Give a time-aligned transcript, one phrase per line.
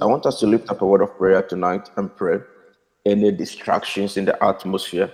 [0.00, 2.38] I want us to lift up a word of prayer tonight and pray.
[3.06, 5.12] Any distractions in the atmosphere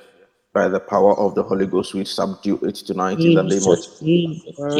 [0.54, 3.78] by the power of the Holy Ghost, we subdue it tonight in the name of
[3.80, 4.04] Jesus.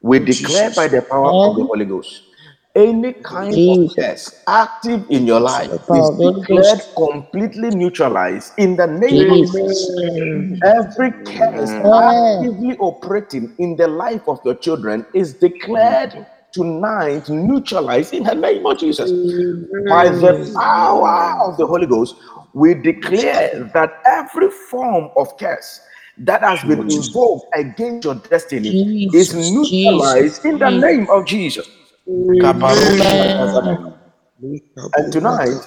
[0.00, 2.22] we declare by the power of the Holy Ghost.
[2.76, 9.30] Any kind of curse active in your life is declared completely neutralized in the name
[9.30, 9.90] of Jesus.
[10.64, 16.14] Every curse actively operating in the life of your children is declared
[16.52, 19.12] tonight neutralized in the name of Jesus.
[19.88, 22.16] By the power of the Holy Ghost,
[22.54, 25.80] we declare that every form of curse
[26.18, 28.70] that has been invoked against your destiny
[29.10, 31.68] Jesus, is neutralized Jesus, in the name of Jesus.
[34.96, 35.60] And tonight,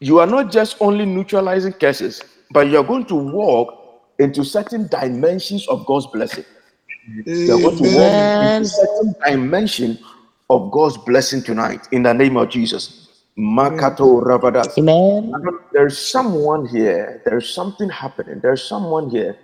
[0.00, 5.68] you are not just only neutralizing curses, but you're going to walk into certain dimensions
[5.68, 6.44] of God's blessing.
[7.26, 8.12] You're going to walk
[8.42, 9.98] into certain dimension
[10.48, 13.03] of God's blessing tonight in the name of Jesus.
[13.38, 14.78] Makato Ravadas.
[14.78, 15.32] Amen.
[15.72, 17.20] There's someone here.
[17.24, 18.38] There's something happening.
[18.40, 19.36] There's someone here.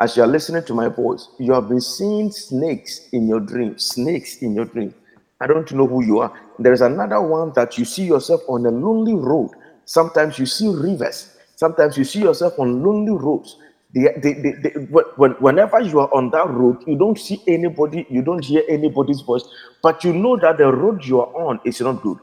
[0.00, 3.78] As you're listening to my voice, you have been seeing snakes in your dream.
[3.78, 4.94] Snakes in your dream.
[5.40, 6.32] I don't know who you are.
[6.58, 9.50] There's another one that you see yourself on a lonely road.
[9.84, 11.36] Sometimes you see rivers.
[11.56, 13.58] Sometimes you see yourself on lonely roads.
[13.94, 14.70] They, they, they,
[15.16, 19.20] when, whenever you are on that road, you don't see anybody, you don't hear anybody's
[19.20, 19.44] voice,
[19.82, 22.18] but you know that the road you are on is not good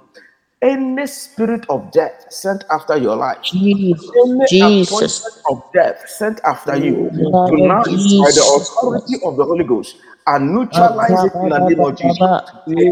[0.61, 5.41] any spirit of death sent after your life, Jesus, any Jesus.
[5.49, 11.23] of death sent after you, tonight by the authority of the Holy Ghost, and neutralize
[11.23, 12.17] it in the name of Jesus.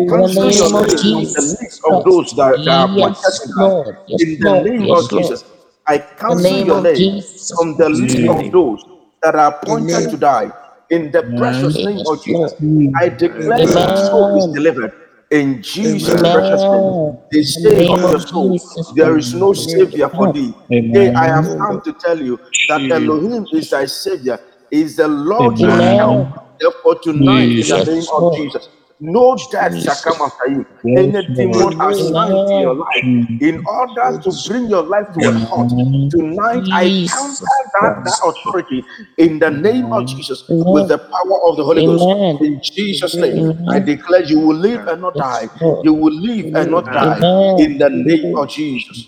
[0.10, 4.40] Cancel your name from the list of those that, that are appointed Lord, yes, in
[4.40, 5.44] the name yes, of Jesus.
[5.86, 7.22] I cancel your name
[7.56, 8.84] from the list of those
[9.22, 10.52] that are appointed to die.
[10.90, 12.54] In the precious name of Jesus.
[12.98, 16.98] I declare your soul is delivered in Jesus' precious name.
[17.32, 18.60] They say of your soul,
[18.96, 20.54] there is no savior for thee.
[20.94, 24.40] Hey, I have come to tell you that Elohim is thy savior,
[24.72, 26.20] is the Lord your help.
[26.60, 28.68] Therefore, tonight, in the name of Jesus,
[29.00, 30.66] no death shall come after you.
[30.98, 33.06] Any demon assigned to your life
[33.42, 35.74] in order to bring your life to a halt.
[36.10, 38.84] Tonight, I counter that, that authority
[39.18, 42.10] in the name of Jesus with the power of the Holy Ghost.
[42.42, 45.50] In Jesus' name, I declare you will live and not die.
[45.82, 47.24] You will live and not die.
[47.58, 49.08] In the name of Jesus.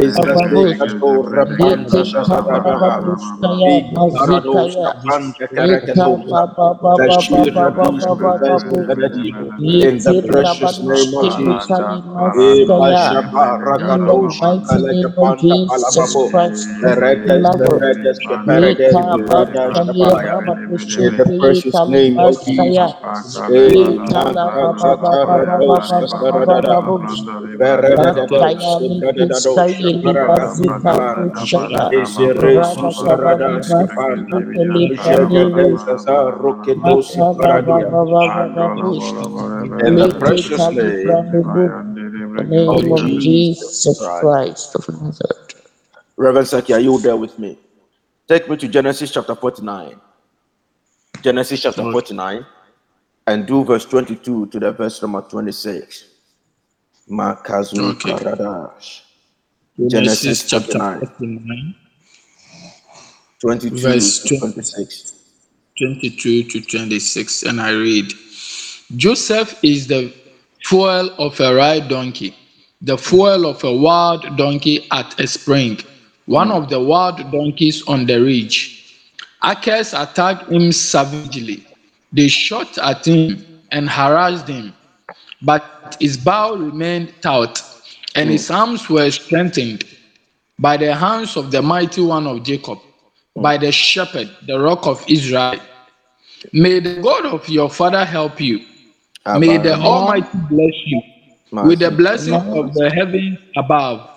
[0.00, 0.76] misaradia.
[10.04, 10.14] the
[21.36, 22.90] precious name of Jesus.
[28.78, 30.02] In the precious name of In
[39.96, 45.68] the precious name of Jesus Christ of Nazareth.
[46.16, 47.58] Reverend Saki, are you there with me?
[48.28, 50.00] Take me to Genesis chapter 49.
[51.22, 52.46] Genesis chapter 49
[53.26, 56.04] and do verse 22 to the verse number 26.
[57.10, 58.12] Makazu okay.
[58.12, 59.02] Karadash.
[59.88, 61.74] Genesis, chapter 49,
[63.40, 65.14] 22 verse to 26.
[65.78, 67.42] 22 to 26.
[67.44, 68.12] And I read
[68.96, 70.12] Joseph is the
[70.62, 72.36] fuel of a right donkey,
[72.82, 75.78] the fuel of a wild donkey at a spring,
[76.26, 79.00] one of the wild donkeys on the ridge.
[79.42, 81.66] Akers attacked him savagely.
[82.12, 84.74] They shot at him and harassed him,
[85.40, 87.62] but his bow remained taut,
[88.14, 89.84] and his arms were strengthened
[90.58, 92.78] by the hands of the mighty one of Jacob,
[93.36, 95.58] by the shepherd, the rock of Israel.
[96.52, 98.60] May the God of your father help you.
[99.38, 101.00] May the Almighty bless you
[101.52, 104.08] with the blessing of the heavens above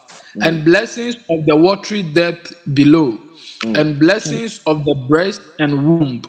[0.41, 3.17] and blessings of the watery depth below
[3.61, 3.77] mm.
[3.77, 6.21] and blessings of the breast and womb.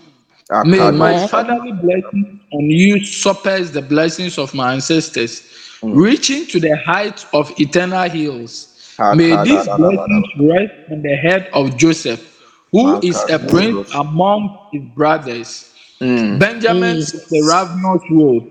[0.64, 5.42] May my fatherly blessings on you surpass the blessings of my ancestors,
[5.80, 5.94] mm.
[5.94, 8.72] reaching to the height of eternal hills.
[9.14, 14.82] May these blessings rest on the head of Joseph, who is a prince among his
[14.94, 15.74] brothers.
[16.00, 16.38] Mm.
[16.38, 18.44] Benjamin is the ravenous wolf,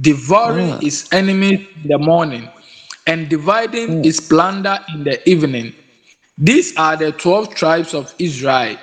[0.00, 0.82] devouring mm.
[0.82, 2.48] his enemies in the morning
[3.06, 4.04] and dividing mm.
[4.04, 5.74] his plunder in the evening.
[6.36, 8.78] These are the 12 tribes of Israel.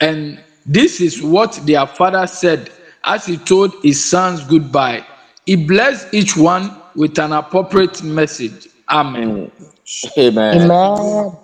[0.00, 2.70] And this is what their father said
[3.04, 5.06] as he told his sons goodbye.
[5.46, 8.68] He blessed each one with an appropriate message.
[8.90, 9.50] Amen.
[10.18, 10.72] Amen.
[10.78, 11.38] Amen.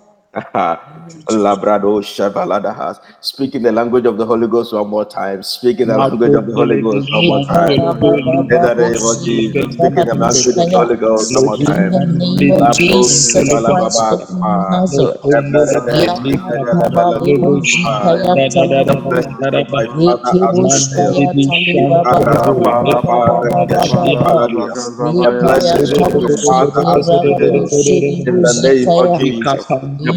[1.29, 2.99] Labrado Shabaladaha.
[3.21, 5.43] Speaking the language of the Holy Ghost one more time.
[5.43, 7.81] Speaking the language of the Holy Ghost one more time.
[8.49, 9.65] In the name of Jesus.
[9.77, 11.93] Speaking the language of the Holy Ghost one more time.
[28.27, 29.67] In the name of Jesus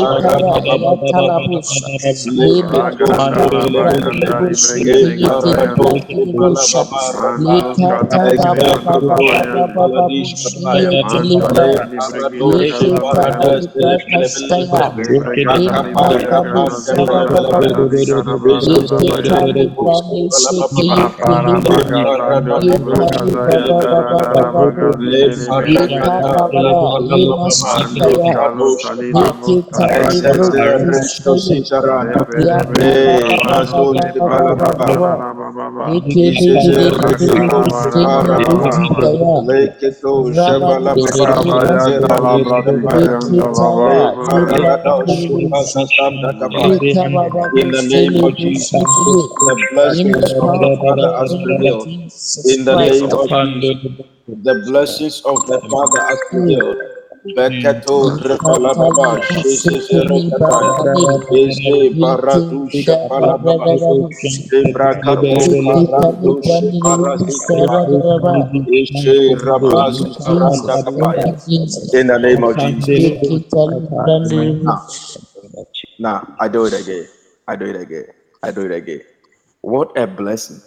[0.00, 0.36] well.
[47.52, 48.84] In the name of Jesus,
[49.40, 51.90] the blessings of the Father as revealed.
[52.44, 53.74] In the name of Jesus,
[54.44, 56.78] the blessings of the Father as revealed.
[71.92, 73.18] In the name of Jesus.
[74.64, 74.88] Now,
[75.98, 77.08] now, I do it again.
[77.48, 78.06] I do it again.
[78.42, 79.02] I do it again.
[79.62, 80.60] What a blessing.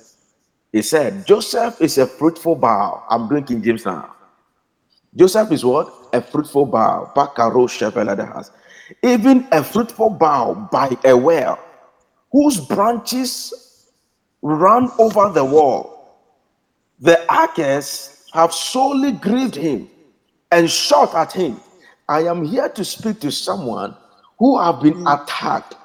[0.73, 3.03] He said, Joseph is a fruitful bough.
[3.09, 4.15] I'm doing King James now.
[5.15, 5.93] Joseph is what?
[6.13, 7.11] A fruitful bough.
[9.03, 11.59] Even a fruitful bough by a well,
[12.31, 13.87] whose branches
[14.41, 16.19] run over the wall.
[16.99, 19.89] The archers have sorely grieved him
[20.51, 21.59] and shot at him.
[22.07, 23.95] I am here to speak to someone
[24.39, 25.23] who have been mm.
[25.23, 25.75] attacked,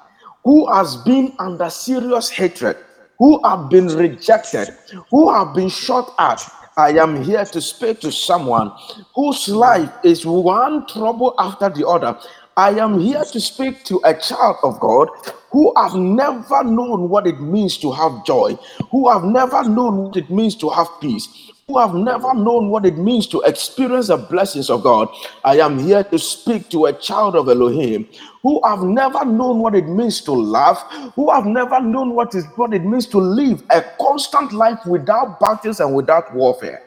[0.43, 2.77] who has been under serious hatred,
[3.19, 4.69] who have been rejected,
[5.09, 6.41] who have been shot at.
[6.77, 8.69] I am here to speak to someone
[9.15, 12.19] whose life is one trouble after the other.
[12.57, 15.07] I am here to speak to a child of God
[15.51, 18.57] who have never known what it means to have joy,
[18.91, 22.85] who have never known what it means to have peace, who have never known what
[22.85, 25.09] it means to experience the blessings of God,
[25.43, 28.07] I am here to speak to a child of Elohim
[28.43, 30.79] who have never known what it means to love,
[31.15, 35.39] who have never known what is what it means to live a constant life without
[35.39, 36.83] battles and without warfare.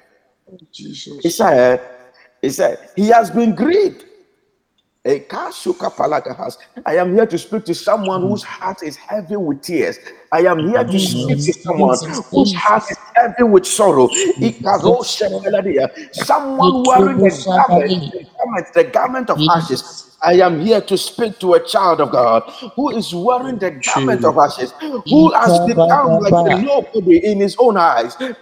[0.50, 1.24] Oh, Jesus.
[1.24, 1.80] He said,
[2.40, 4.04] he said, he has been grieved
[5.08, 9.98] I am here to speak to someone whose heart is heavy with tears.
[10.30, 11.96] I am here to speak to someone
[12.30, 14.08] whose heart is heavy with sorrow.
[16.12, 20.07] Someone wearing the garment, the garment of ashes.
[20.22, 22.42] I am here to speak to a child of God
[22.74, 24.72] who is wearing the garment of ashes,
[25.08, 28.16] who has become like a nobody in his own eyes.
[28.20, 28.34] I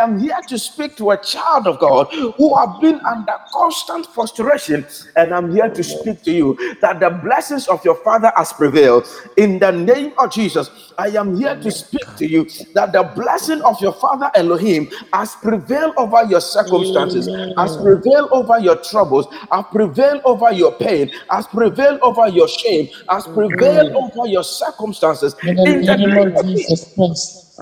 [0.00, 2.08] am here to speak to a child of God
[2.38, 7.10] who have been under constant frustration, and I'm here to speak to you that the
[7.10, 9.06] blessings of your father has prevailed.
[9.36, 13.60] In the name of Jesus, I am here to speak to you that the blessing
[13.62, 19.26] of your father Elohim has prevailed over your circumstances, has prevailed over your your troubles,
[19.50, 25.34] has prevailed over your pain, has prevailed over your shame, has prevailed over your circumstances.
[25.42, 27.60] In the, in the name of Jesus Christ.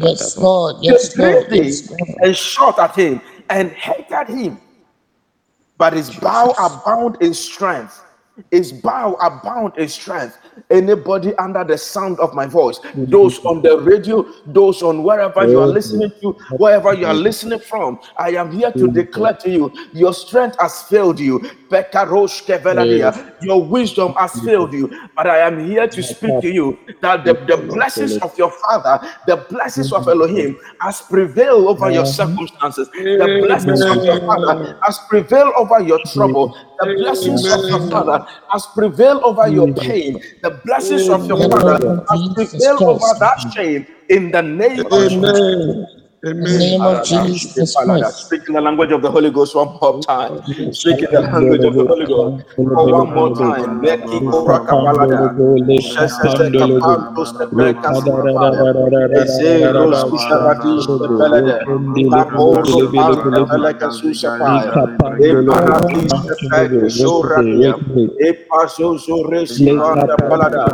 [0.00, 0.76] Yes, Lord.
[0.82, 1.46] Yes, Lord.
[1.50, 2.18] Yes, Lord.
[2.22, 4.60] And shot at him and hated him.
[5.76, 8.00] But his bow abound in strength.
[8.50, 10.38] His bow abound in strength
[10.70, 15.60] anybody under the sound of my voice, those on the radio, those on wherever you
[15.60, 19.72] are listening to, wherever you are listening from, I am here to declare to you
[19.92, 21.40] your strength has failed you.
[23.42, 27.34] Your wisdom has failed you, but I am here to speak to you that the,
[27.34, 32.88] the blessings of your father, the blessings of Elohim, has prevailed over your circumstances.
[32.92, 36.56] The blessings of your father has prevailed over your trouble.
[36.80, 40.20] The blessings of your father has prevailed over your pain.
[40.42, 41.78] The blessings of your father
[42.10, 45.40] has prevailed over that shame in the name of Jesus.
[46.26, 46.36] Amen.
[46.46, 48.26] In the name of Jesus Christ.
[48.26, 50.34] Speak in the language of the Holy Ghost one more time.
[50.72, 52.34] Speak in the language of the Holy Ghost
[52.74, 53.80] for one more time.
[53.80, 55.36] Beki ora kapalada.
[55.78, 58.66] Shesese kapando sepeka sipapaya.
[59.16, 61.66] Eze roski saradish tepelede.
[62.10, 64.80] Lapo ropante peleka susapaya.
[65.48, 67.76] Paradis tepeke soradia.
[68.50, 70.72] Paso zoresi panda palada.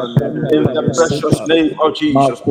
[0.53, 2.43] In the precious name of Jesus.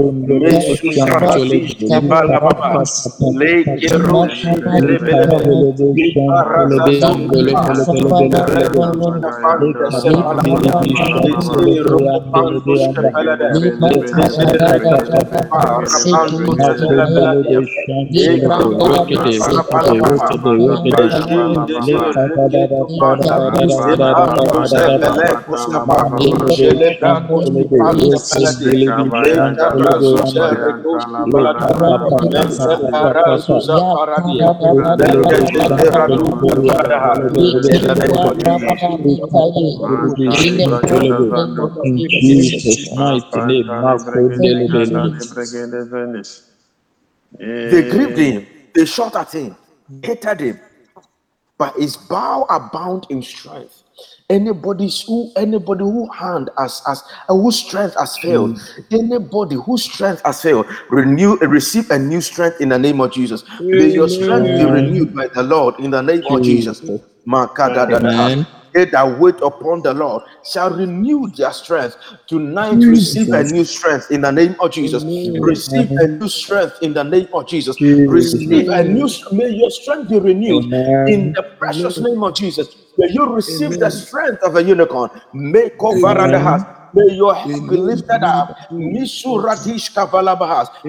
[32.32, 32.79] Jesus saradish
[47.72, 49.56] They gripped him, they shot at him,
[50.04, 50.60] hated him,
[51.58, 53.79] but his bow abound in strength
[54.30, 58.52] anybody who anybody who hand as as uh, whose strength has failed.
[58.56, 58.86] Mm.
[58.92, 63.44] anybody whose strength has failed renew receive a new strength in the name of jesus.
[63.60, 66.82] May your strength be renewed by the lord in the name of jesus.
[67.68, 68.46] Amen.
[68.74, 71.98] They that wait upon the Lord shall renew their strength.
[72.28, 75.04] Tonight, receive a new strength in the name of Jesus.
[75.40, 77.78] Receive a new strength in the name of Jesus.
[78.08, 79.10] Receive a new.
[79.32, 80.66] May your strength be renewed
[81.08, 82.76] in the precious name of Jesus.
[82.98, 85.10] May you receive the strength of a unicorn.
[85.34, 86.62] May cover the house.
[86.94, 88.56] May your head be lifted up.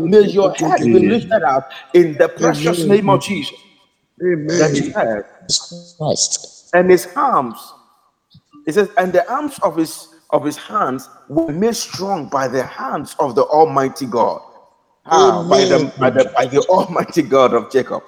[0.04, 3.58] May your head be lifted up in the precious name of Jesus.
[4.22, 4.94] Amen.
[6.74, 7.74] And his arms,
[8.66, 12.62] it says, and the arms of his of his hands were made strong by the
[12.64, 14.40] hands of the Almighty God.
[15.06, 18.02] Ah, by the, by the by the Almighty God of Jacob.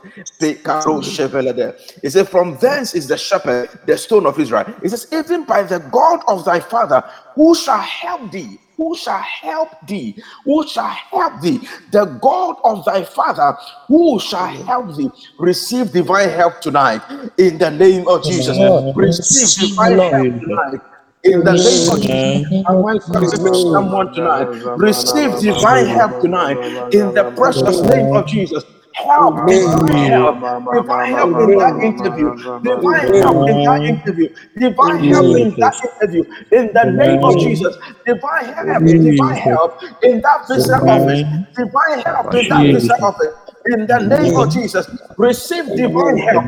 [2.02, 4.72] He said, From thence is the shepherd, the stone of Israel.
[4.82, 7.02] He says, Even by the God of thy father,
[7.34, 8.58] who shall help thee?
[8.82, 10.16] Who shall help thee?
[10.44, 11.60] Who shall help thee?
[11.92, 15.08] The God of thy father, who shall help thee?
[15.38, 17.00] Receive divine help tonight
[17.38, 18.58] in the name of Jesus.
[18.96, 20.80] Receive divine help tonight
[21.22, 22.34] in the name of Jesus.
[22.66, 24.48] I want to someone tonight.
[24.76, 26.58] Receive divine help tonight
[26.90, 28.64] in the precious name of Jesus.
[28.94, 32.32] Help, divine help, divine help in that interview,
[32.62, 37.76] divine help in that interview, divine help in that interview, in the name of Jesus,
[38.06, 39.72] divine help, divine help
[40.02, 41.22] in that visa office,
[41.56, 43.34] divine help in that visa office
[43.66, 44.86] in the name of Jesus.
[45.16, 46.44] Receive divine help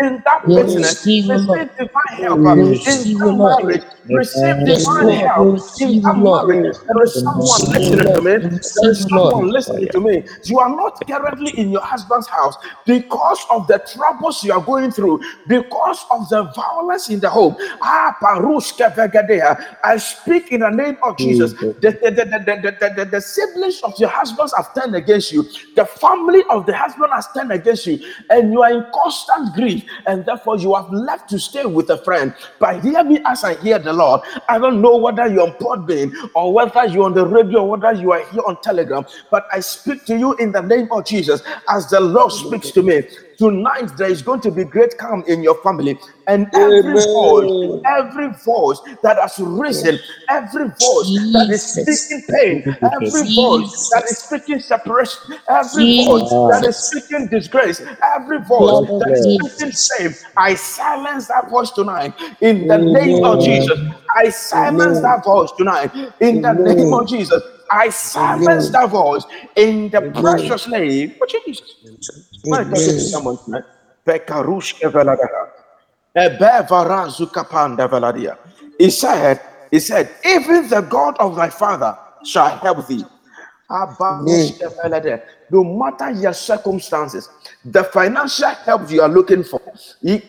[0.00, 1.06] in that business.
[1.28, 2.40] Receive divine help
[2.86, 3.82] in that marriage.
[4.10, 5.48] Receive divine help
[5.80, 6.64] in that marriage.
[6.86, 8.32] There is someone listening to me.
[8.76, 10.24] There is someone listening to me.
[10.44, 12.56] You are not currently in your husband's house
[12.86, 17.56] because of the troubles you are going through, because of the violence in the home.
[17.82, 18.16] Ah,
[19.84, 21.52] I speak in the name of Jesus.
[21.52, 25.44] The, the, the, the, the siblings of your husbands have turned against you.
[25.74, 27.98] The family of the husband has turned against you
[28.30, 31.98] and you are in constant grief and therefore you have left to stay with a
[31.98, 32.34] friend.
[32.58, 34.22] But hear me as I hear the Lord.
[34.48, 37.92] I don't know whether you're on Podbean or whether you're on the radio or whether
[37.92, 41.42] you are here on Telegram, but I speak to you in the name of Jesus
[41.68, 43.02] as the Lord speaks to me.
[43.38, 47.50] Tonight there is going to be great calm in your family, and every voice,
[47.86, 49.98] every voice that has risen,
[50.28, 51.32] every voice Jesus.
[51.32, 52.62] that is speaking pain,
[52.94, 53.34] every Jesus.
[53.34, 56.04] voice that is speaking separation, every Jesus.
[56.06, 57.80] voice that is speaking disgrace,
[58.16, 60.14] every voice that is speaking shame.
[60.36, 63.78] I silence that voice tonight in the name of Jesus.
[64.16, 67.42] I silence that voice tonight in the name of Jesus.
[67.70, 69.24] I silence that voice
[69.56, 71.74] in the precious name of Jesus.
[72.46, 73.64] My God, someone tonight.
[78.78, 83.04] He said, He said, even the God of thy father shall help thee.
[85.50, 87.28] No matter your circumstances,
[87.64, 89.60] the financial help you are looking for,
[90.02, 90.20] there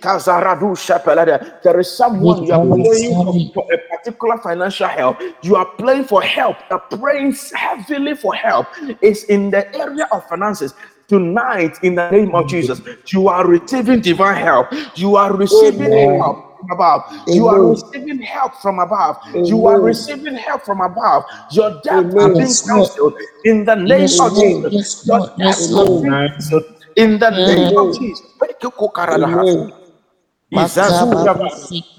[1.80, 5.18] is someone you are praying for a particular financial help.
[5.44, 8.68] You are praying for help, you are praying heavily for help.
[9.02, 10.74] It's in the area of finances
[11.08, 12.82] tonight in the name of Jesus.
[13.08, 14.68] You are receiving divine help.
[14.96, 17.04] You are receiving help from above.
[17.34, 19.18] You are receiving help from above.
[19.46, 21.24] You are receiving help from above.
[21.52, 23.14] Your debt has been cancelled
[23.46, 25.04] in the name of Jesus.
[25.06, 26.64] Your debt has been cancelled
[26.96, 28.26] in the name of Jesus.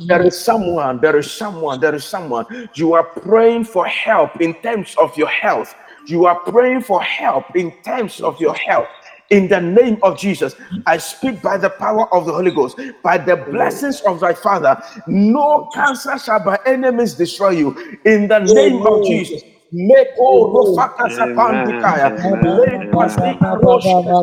[0.09, 2.69] There is someone, there is someone, there is someone.
[2.75, 5.75] You are praying for help in terms of your health.
[6.07, 8.89] You are praying for help in terms of your health
[9.31, 10.55] in the name of Jesus.
[10.87, 14.81] I speak by the power of the Holy Ghost, by the blessings of thy Father.
[15.07, 17.99] No cancer shall by enemies destroy you.
[18.05, 19.43] In the name of Jesus.
[19.73, 22.13] Meko rofaka sapandikaya.
[22.43, 24.15] Lepasika roshka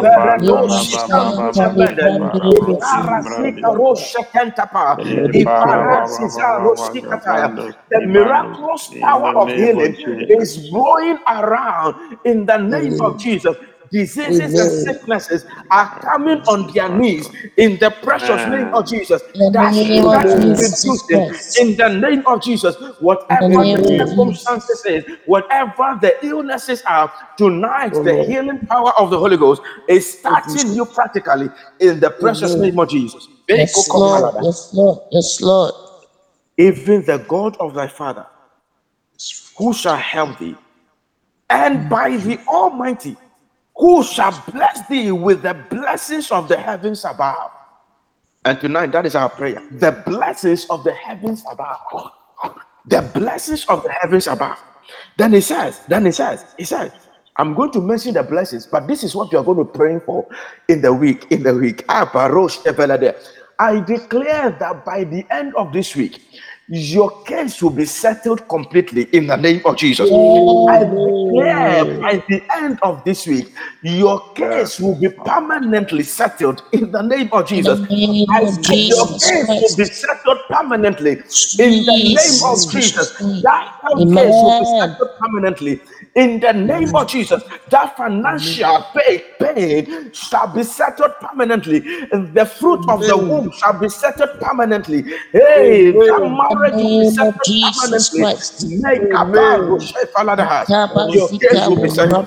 [0.00, 1.02] Beredoshi
[2.80, 4.98] Arasika rosha kentapa.
[5.32, 7.50] Iparasiza roshikataya.
[7.90, 9.96] The miraculous power of healing
[10.28, 13.56] is blowing around in the name of Jesus
[13.90, 14.60] diseases Amen.
[14.60, 19.22] and sicknesses are coming on their knees in the precious name of Jesus.
[19.52, 22.76] That is in the name of Jesus.
[23.00, 29.10] Whatever the, the circumstances is, whatever the illnesses are, tonight oh, the healing power of
[29.10, 31.48] the Holy Ghost is starting you practically
[31.80, 32.70] in the precious Amen.
[32.70, 33.28] name of Jesus.
[33.48, 34.34] Yes, Lord.
[34.42, 34.98] Yes, Lord.
[35.12, 35.74] Yes, Lord.
[36.58, 38.26] Even the God of thy father,
[39.56, 40.56] who shall help thee,
[41.50, 43.16] and by the Almighty
[43.76, 47.50] who shall bless thee with the blessings of the heavens above.
[48.44, 49.60] And tonight, that is our prayer.
[49.72, 52.12] The blessings of the heavens above.
[52.86, 54.58] The blessings of the heavens above.
[55.16, 56.92] Then he says, then he says, he says,
[57.36, 59.98] I'm going to mention the blessings, but this is what you are going to pray
[59.98, 60.26] for
[60.68, 61.26] in the week.
[61.30, 61.84] In the week.
[61.88, 62.08] Ah,
[63.58, 66.22] I declare that by the end of this week,
[66.68, 70.10] your case will be settled completely in the name of Jesus.
[70.68, 76.90] I declare by the end of this week, your case will be permanently settled in
[76.90, 77.80] the name of Jesus.
[78.30, 81.22] I say your case will be settled permanently
[81.58, 83.12] in the name of Jesus.
[83.42, 83.68] That
[84.14, 85.80] case will be settled permanently
[86.16, 87.42] in the name of Jesus.
[87.70, 88.84] That financial
[89.38, 91.82] pain shall be settled permanently.
[92.12, 95.02] And the fruit of the womb shall be settled permanently.
[95.32, 95.92] Hey,
[96.56, 98.20] authority to name set of Jesus permanently.
[98.20, 98.66] Christ.
[98.82, 100.66] Make a bar, Roshai Faladaha.
[101.12, 102.26] Your case will be settled.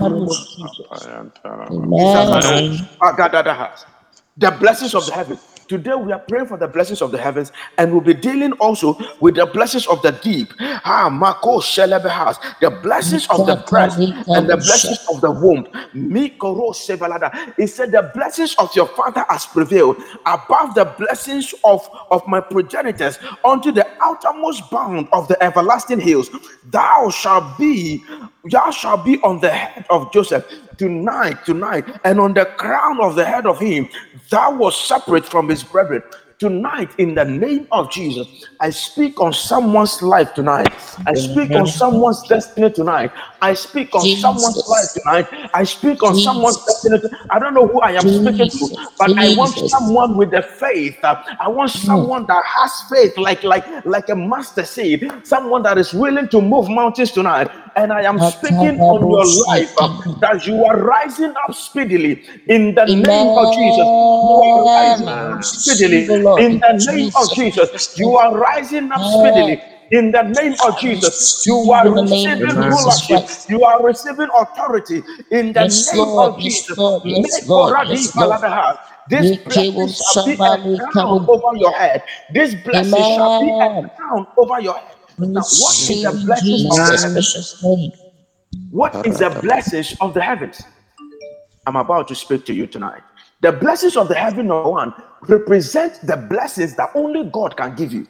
[1.71, 2.89] Amen.
[3.01, 3.71] Agadadaha.
[4.37, 5.41] The blessings of the heavens.
[5.69, 8.97] Today we are praying for the blessings of the heavens, and we'll be dealing also
[9.19, 10.51] with the blessings of the deep.
[10.59, 15.65] Ah, Mako Shelebehas, the blessings of the breast and the blessings of the womb.
[15.93, 17.53] Mikoro Sevalada.
[17.55, 22.41] He said, The blessings of your father has prevailed above the blessings of, of my
[22.41, 26.31] progenitors unto the outermost bound of the everlasting hills.
[26.71, 28.03] Thou shalt be,
[28.45, 30.45] thou shalt be on the head of Joseph
[30.79, 33.87] tonight, tonight, and on the crown of the head of him
[34.29, 36.01] that was separate from his brethren.
[36.39, 38.25] Tonight, in the name of Jesus,
[38.61, 40.73] I speak on someone's life tonight.
[41.05, 43.11] I speak on someone's destiny tonight.
[43.41, 44.21] I speak on Jesus.
[44.21, 45.49] someone's life tonight.
[45.53, 46.23] I speak on Jesus.
[46.23, 46.99] someone's destiny.
[47.29, 48.77] I don't know who I am speaking to, Jesus.
[48.97, 50.97] but I want someone with the faith.
[51.03, 55.09] I want someone that has faith, like like like a master seed.
[55.23, 57.49] Someone that is willing to move mountains tonight.
[57.75, 59.89] And I am speaking on your life uh,
[60.21, 63.89] that you are rising up speedily in the name of Jesus.
[64.21, 67.69] You are rising up speedily in the name of Jesus.
[67.97, 69.61] You are rising up speedily.
[69.91, 73.21] In the name of Jesus, you are In the name of receiving rulership.
[73.49, 76.33] You are receiving authority in the Yes, name Lord.
[76.33, 76.77] of Jesus.
[77.05, 77.73] Yes, Lord.
[77.89, 78.39] Yes, Lord.
[79.09, 80.57] This blessing shall be a
[80.93, 82.03] crown over your head.
[82.33, 84.95] This blessing shall be a crown over your head.
[85.33, 87.55] Now, what is the in blessings of the heavens?
[88.71, 90.61] What is the blessings of the heavens?
[91.65, 93.01] I'm about to speak to you tonight.
[93.41, 94.93] The blessings of the heaven, number one,
[95.27, 98.07] represent the blessings that only God can give you.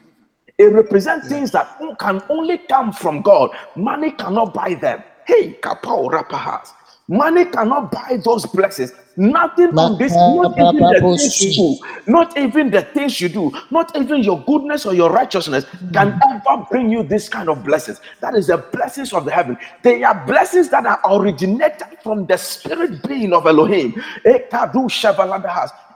[0.60, 3.50] It represents things that can only come from God.
[3.76, 5.02] Money cannot buy them.
[5.26, 6.74] Hey, kapao rapahas.
[7.08, 8.92] Money cannot buy those blessings.
[9.16, 13.52] Nothing on this, not even the things you do, not even the things you do,
[13.72, 18.00] not even your goodness or your righteousness can ever bring you this kind of blessings.
[18.20, 19.58] That is the blessings of the heaven.
[19.82, 23.94] They are blessings that are originated from the spirit being of Elohim.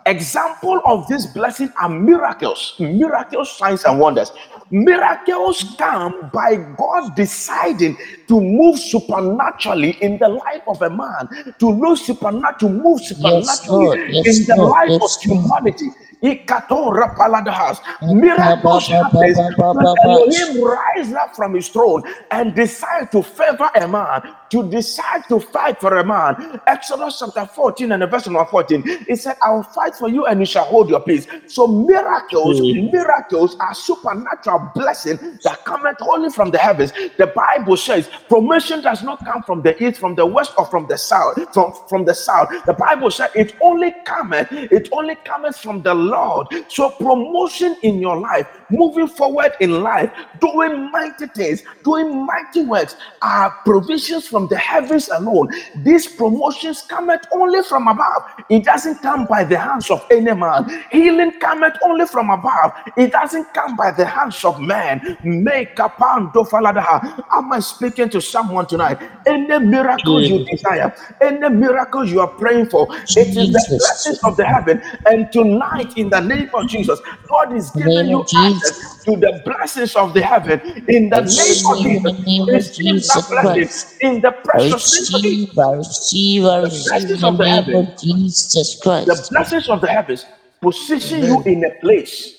[0.07, 4.33] Example of this blessing are miracles, miracles, signs, and wonders.
[4.74, 11.72] Miracles come by God deciding to move supernaturally in the life of a man, to
[11.72, 14.00] move supernatural, to move supernaturally Lord.
[14.10, 14.70] Yes, in the Lord.
[14.72, 15.90] life Yes, of humanity.
[16.24, 17.78] Ikatora paladahas.
[18.00, 19.37] Miracles happens
[19.72, 25.22] when Elohim rise up from his throne and decide to favor a man, to decide
[25.28, 26.60] to fight for a man.
[26.66, 28.82] Exodus chapter 14 and verse number 14.
[29.06, 31.26] It said, I will fight for you and you shall hold your peace.
[31.46, 36.92] So miracles, miracles are supernatural blessing that cometh only from the heavens.
[37.18, 40.87] The Bible says promotion does not come from the east, from the west, or from
[40.87, 41.35] the south.
[41.53, 42.48] From, from the south.
[42.66, 46.48] The Bible says it only cometh, it only cometh from the Lord.
[46.68, 52.96] So promotion in your life, moving forward in life, doing mighty things, doing mighty works
[53.22, 55.48] are provisions from the heavens alone.
[55.77, 58.22] These promotions cometh only from above.
[58.50, 60.85] It doesn't come by the hands of any man.
[60.90, 62.72] Healing cometh only from above.
[62.96, 65.01] It doesn't come by the hands of man.
[65.23, 67.25] Make a pound of faladaha.
[67.33, 68.99] Am I speaking to someone tonight?
[69.27, 73.79] Any miracle you desire, any miracle you are praying for, it is the Jesus.
[73.79, 74.83] blessings of the heaven.
[75.07, 78.37] And tonight, in the name of Jesus, God is giving you Jesus.
[78.37, 80.61] access to the blessings of the heaven.
[80.88, 83.87] In the name of the Jesus, name of receive that Jesus blessing Christ.
[84.01, 85.38] in the precious name of Jesus.
[85.38, 87.81] receive, I receive, I receive in blessings the of the heaven.
[87.81, 90.27] of Jesus The blessings of the heavens
[90.62, 92.34] position you in a place,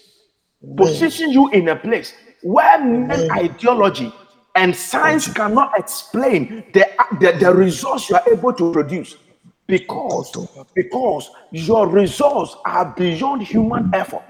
[0.78, 2.14] position you in a place
[2.44, 4.14] where men ideology
[4.56, 6.88] and science cannot explain the,
[7.20, 9.18] the, the results you are able to produce
[9.68, 10.32] because
[10.74, 14.24] because your results are beyond human effort.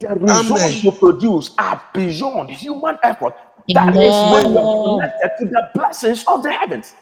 [0.00, 0.80] The results Amen.
[0.82, 3.34] you produce are beyond human effort.
[3.72, 6.94] That is when you're connected to the blessings of the heavens.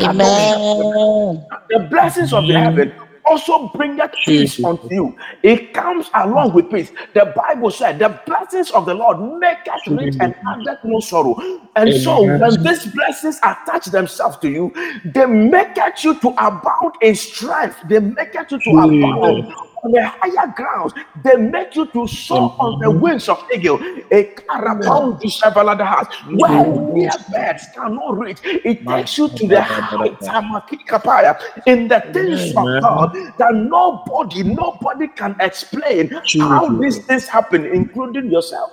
[0.00, 1.44] Amen.
[1.68, 5.16] The blessings of the heaven also bringeth peace unto you.
[5.42, 6.92] It comes along with peace.
[7.14, 11.36] The Bible said, The blessings of the Lord maketh rich and addeth no sorrow.
[11.76, 14.72] And so, when these blessings attach themselves to you,
[15.04, 17.76] they make you to abound in strength.
[17.88, 19.44] They make you to abound
[19.82, 20.92] on the higher grounds.
[21.24, 23.78] They make you to soar on the wings of eagle.
[24.10, 28.38] A carapound to Shavaladahat, where near birds cannot reach.
[28.44, 35.36] It takes you to the Hamakikapaya, in the things of God that nobody, nobody can
[35.40, 38.70] explain how these things happen, including yourself.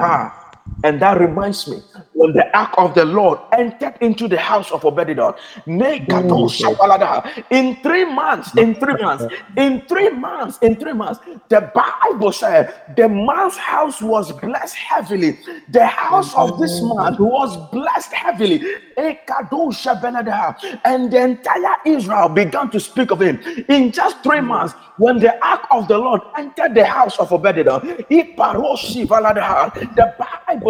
[0.00, 0.47] Ah,
[0.84, 4.84] and that reminds me, when the ark of the Lord entered into the house of
[4.84, 5.34] Obed-edom.
[5.66, 6.06] Mm.
[6.06, 7.46] Mm.
[7.50, 9.24] In three months, in three months,
[9.56, 15.38] in three months, in three months, the Bible said the man's house was blessed heavily.
[15.68, 16.96] The house of this mm.
[16.96, 18.62] man was blessed heavily.
[20.84, 23.40] And the entire Israel began to speak of him.
[23.68, 27.86] In just three months, when the ark of the Lord entered the house of Obed-edom,
[28.08, 28.76] the Bible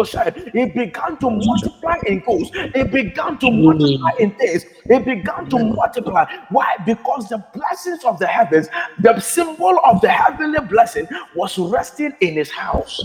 [0.05, 2.51] said he began to multiply in coast.
[2.55, 4.65] It began to multiply in days.
[4.85, 6.25] It began to multiply.
[6.49, 6.75] Why?
[6.85, 12.33] Because the blessings of the heavens, the symbol of the heavenly blessing, was resting in
[12.35, 13.01] his house.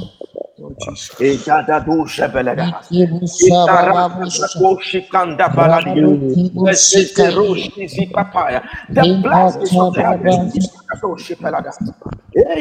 [8.89, 10.59] The blessings of the heavens.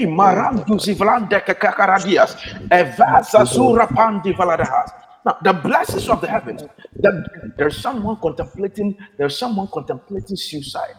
[0.08, 2.36] Marandu Zivlande Kakaradias,
[2.70, 4.92] Evasa Sura Pandi Valadahas.
[5.26, 6.64] Now, the blessings of the heavens,
[7.00, 7.26] the,
[7.58, 10.96] there's someone contemplating, there's someone contemplating suicide.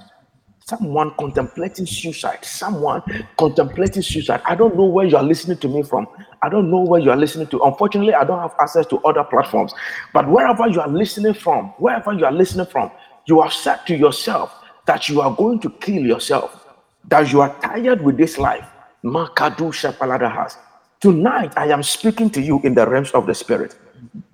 [0.66, 2.44] Someone contemplating suicide.
[2.44, 3.02] Someone
[3.38, 4.42] contemplating suicide.
[4.46, 6.06] I don't know where you are listening to me from.
[6.44, 7.62] I don't know where you are listening to.
[7.62, 9.72] Unfortunately, I don't have access to other platforms.
[10.12, 12.90] But wherever you are listening from, wherever you are listening from,
[13.26, 14.54] you have said to yourself
[14.84, 16.66] that you are going to kill yourself,
[17.08, 18.68] that you are tired with this life.
[19.02, 20.58] Makadu shapalada has
[21.00, 23.76] tonight, I am speaking to you in the realms of the spirit.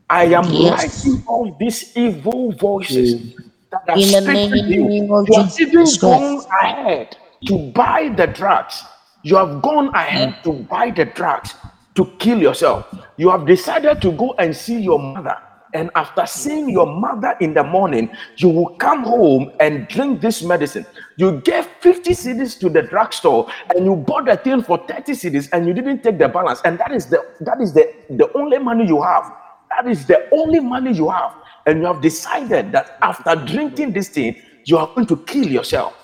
[0.08, 1.06] I am yes.
[1.06, 3.34] writing all these evil voices
[3.70, 4.90] that are in speaking to you.
[4.90, 8.82] You have even gone ahead to buy the drugs.
[9.22, 10.42] You have gone ahead mm.
[10.44, 11.54] to buy the drugs
[12.00, 12.86] to kill yourself.
[13.16, 15.36] You have decided to go and see your mother.
[15.72, 20.42] And after seeing your mother in the morning, you will come home and drink this
[20.42, 20.84] medicine.
[21.16, 25.48] You gave 50 cedis to the drugstore and you bought the thing for 30 cedis
[25.52, 26.60] and you didn't take the balance.
[26.64, 29.30] And that is the that is the, the only money you have
[29.70, 31.34] that is the only money you have.
[31.66, 35.94] And you have decided that after drinking this thing, you are going to kill yourself.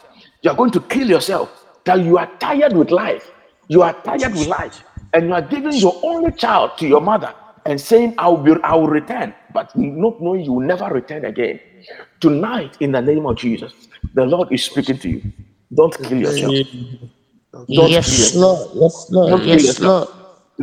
[0.43, 1.65] You are going to kill yourself.
[1.85, 3.31] That you are tired with life.
[3.69, 4.83] You are tired with life.
[5.13, 8.53] And you are giving your only child to your mother and saying, I will, be,
[8.63, 11.61] I will return, but not knowing you will never return again.
[12.21, 13.73] Tonight, in the name of Jesus,
[14.15, 15.23] the Lord is speaking to you.
[15.75, 16.53] Don't kill yourself.
[17.53, 18.43] Don't yes, kill yourself.
[18.43, 18.71] Lord.
[18.75, 19.31] Yes, Lord.
[19.31, 20.09] Don't yes, kill Lord.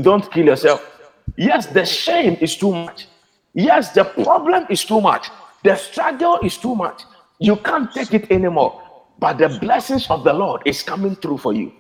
[0.01, 0.89] Don't kill yourself.
[1.37, 3.07] Yes, the shame is too much.
[3.53, 5.29] Yes, the problem is too much.
[5.63, 7.03] The struggle is too much.
[7.39, 8.81] You can't take it anymore.
[9.19, 11.71] But the blessings of the Lord is coming through for you.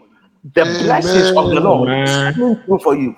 [0.53, 0.83] The Amen.
[0.83, 1.87] blessings of the Lord
[2.35, 3.15] coming through for you.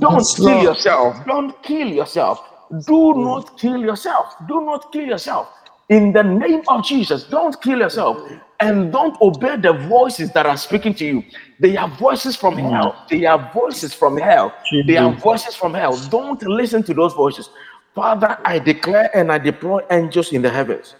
[0.00, 1.26] Don't kill yourself.
[1.26, 2.40] Don't kill yourself.
[2.86, 4.34] Do not kill yourself.
[4.48, 5.48] Do not kill yourself.
[5.90, 8.16] In the name of Jesus, don't kill yourself
[8.60, 11.24] and don't obey the voices that are speaking to you.
[11.60, 12.70] They are voices from mm.
[12.70, 13.04] hell.
[13.10, 14.54] They are voices from hell.
[14.86, 15.96] They are voices from hell.
[16.08, 17.50] Don't listen to those voices.
[17.94, 20.94] Father, I declare and I deploy angels in the heavens.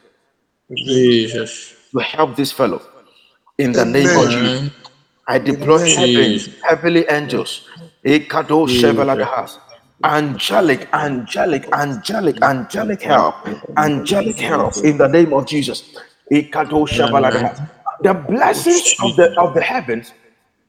[0.77, 1.75] Jesus.
[1.93, 2.83] To help this fellow.
[3.59, 4.65] In the name of Jesus.
[5.29, 7.69] I deploy heavens, heavenly angels.
[10.05, 13.35] Angelic, angelic, angelic, angelic help.
[13.79, 15.97] Angelic help in the name of Jesus.
[18.03, 20.13] The blessings of the of the heavens,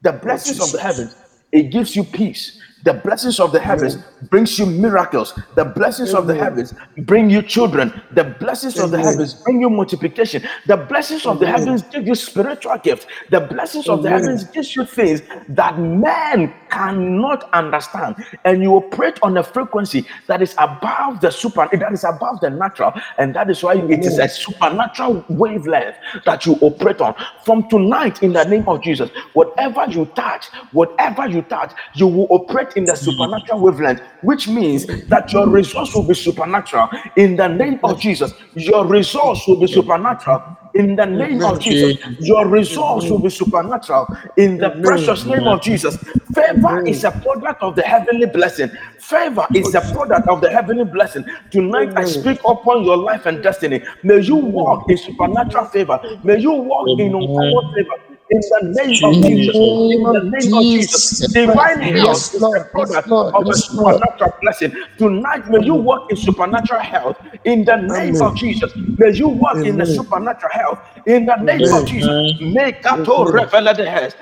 [0.02, 1.16] the blessings of the heavens,
[1.52, 2.60] it gives you peace.
[2.84, 3.96] The blessings of the heavens
[4.28, 5.32] brings you miracles.
[5.54, 8.02] The blessings of the heavens bring you children.
[8.12, 10.42] The blessings of the heavens bring you multiplication.
[10.66, 13.06] The blessings of the heavens give you spiritual gifts.
[13.30, 18.16] The blessings of the heavens gives you things that man cannot understand.
[18.44, 22.50] And you operate on a frequency that is above the super, that is above the
[22.50, 22.92] natural.
[23.16, 27.14] And that is why it is a supernatural wavelength that you operate on.
[27.44, 32.26] From tonight, in the name of Jesus, whatever you touch, whatever you touch, you will
[32.28, 36.88] operate in the supernatural wavelength, which means that your results will be supernatural.
[37.16, 41.94] In the name of Jesus, your results will be supernatural in the name of Jesus.
[42.18, 44.06] Your results will be supernatural
[44.36, 45.96] in the precious name of Jesus.
[46.34, 48.70] Favor is a product of the heavenly blessing.
[48.98, 51.24] Favor is a product of the heavenly blessing.
[51.50, 53.82] Tonight, I speak upon your life and destiny.
[54.02, 56.00] May you walk in supernatural favor.
[56.22, 59.60] May you walk in uncommon favor in the name of Jesus.
[59.90, 61.02] In the name of Jesus.
[61.32, 64.72] Divine health is the product of a supernatural blessing.
[64.98, 68.72] Tonight, may you walk in supernatural health in the name of Jesus.
[68.98, 72.16] May you walk in the supernatural health in the name of Jesus.
[72.40, 74.14] Make up to reveal the head.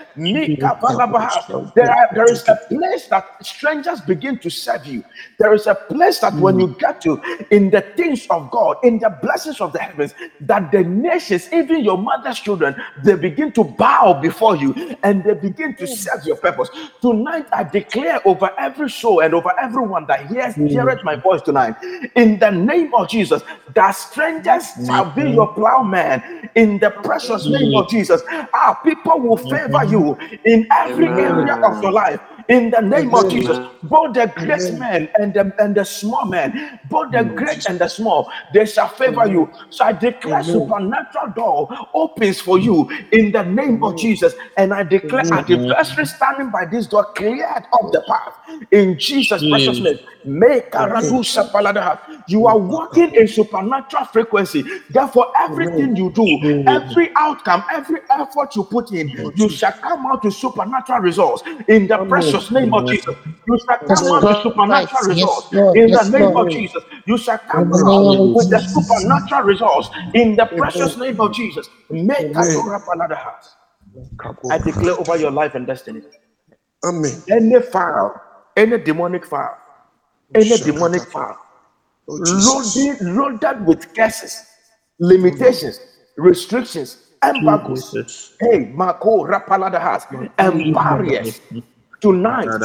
[1.74, 5.04] There, are, there is a place that strangers begin to serve you.
[5.38, 8.98] There is a place that when you get to in the things of God, in
[8.98, 13.64] the blessings of the heavens, that the nations, even your mother's children, they begin to
[13.64, 16.68] bow bow before you and they begin to serve your purpose.
[17.00, 20.68] Tonight, I declare over every soul and over everyone that hears, mm.
[20.68, 21.74] heareth my voice tonight,
[22.16, 23.42] in the name of Jesus,
[23.74, 25.34] that strangers shall be mm-hmm.
[25.34, 26.50] your plowman.
[26.54, 27.96] In the precious name of mm-hmm.
[27.96, 29.56] Jesus, our people will mm-hmm.
[29.56, 30.04] favor you
[30.44, 32.20] in every area of your life
[32.52, 33.58] in the name of Jesus.
[33.84, 37.88] Both the great men and the, and the small men, both the great and the
[37.88, 39.50] small, they shall favor you.
[39.70, 44.34] So I declare supernatural door opens for you in the name of Jesus.
[44.56, 48.34] And I declare, I declare standing by this door cleared up the path
[48.70, 49.98] in Jesus' precious name.
[50.24, 50.72] Make
[52.28, 54.64] you are walking in supernatural frequency.
[54.90, 60.22] Therefore, everything you do, every outcome, every effort you put in, you shall come out
[60.22, 61.42] to supernatural results.
[61.68, 63.14] In the precious name of Jesus.
[63.46, 65.48] You shall come out to supernatural results.
[65.74, 66.82] In the name of Jesus.
[67.06, 69.90] You shall come out with the supernatural results.
[70.14, 71.68] In the precious name of Jesus.
[71.90, 72.28] Make
[74.50, 76.02] I declare over your life and destiny.
[76.84, 77.22] Amen.
[77.30, 78.20] Any file,
[78.56, 79.58] any demonic fire,
[80.34, 81.36] any demonic fire,
[82.18, 84.44] loaded, loaded with curses,
[85.00, 85.80] limitations,
[86.16, 87.84] restrictions, embargoes.
[88.40, 90.06] Hey, Marco Rapaladahas,
[90.38, 91.40] and barriers.
[92.00, 92.56] Tonight,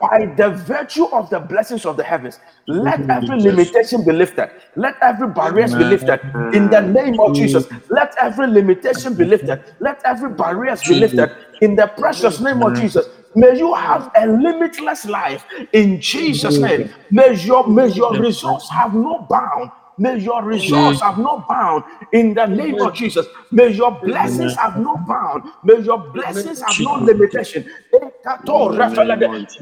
[0.00, 4.50] by the virtue of the blessings of the heavens, let every limitation be lifted.
[4.76, 6.20] Let every barriers be lifted.
[6.52, 9.58] In the name of Jesus, let every limitation be lifted.
[9.80, 11.30] Let every barriers be lifted.
[11.60, 16.84] In the precious name of Jesus, May you have a limitless life in Jesus' name.
[17.10, 19.70] May your, may your results have no bound.
[19.98, 23.26] May your results have no bound in the name of Jesus.
[23.52, 25.44] May your blessings have no bound.
[25.64, 27.70] May your blessings have no limitation.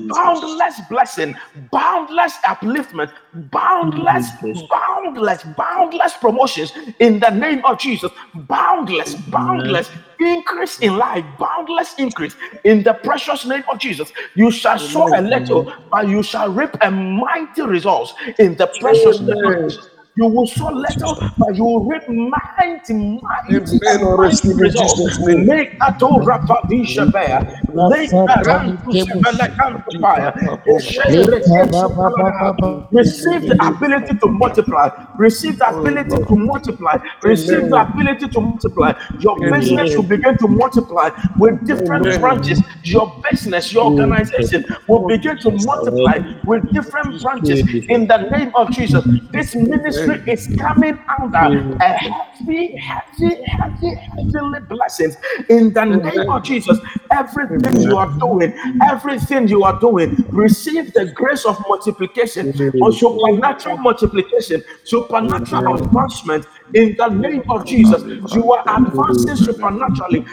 [0.08, 1.36] Boundless blessing,
[1.72, 3.12] boundless upliftment,
[3.52, 4.30] boundless,
[4.70, 8.12] boundless, boundless promotions in the name of Jesus.
[8.48, 14.12] Boundless, boundless increase in life, boundless increase in the precious name of Jesus.
[14.34, 19.20] You shall sow a little, but you shall reap a mighty results in the precious
[19.20, 19.88] name of Jesus.
[20.18, 23.78] You will sow little, but you will reap mighty, mighty,
[24.16, 25.16] mighty results.
[25.20, 27.38] Make a door rapadisha bear.
[27.88, 30.34] Make to fire.
[32.90, 34.90] Receive the ability to multiply.
[35.18, 36.96] Receive the ability to multiply.
[37.22, 38.92] Receive the ability to multiply.
[39.20, 42.60] Your business will begin to multiply with different branches.
[42.82, 48.70] Your business, your organization will begin to multiply with different branches in the name of
[48.72, 49.04] Jesus.
[49.30, 51.76] This ministry is coming under.
[51.80, 55.16] A heavy, heavy, heavy, heavy blessings.
[55.48, 56.78] In the name of Jesus.
[57.10, 58.52] Everything you are doing,
[58.90, 62.48] everything you are doing, receive the grace of multiplication
[62.82, 68.02] or supernatural multiplication, supernatural advancement in the name of Jesus.
[68.26, 70.24] You are advancing supernaturally.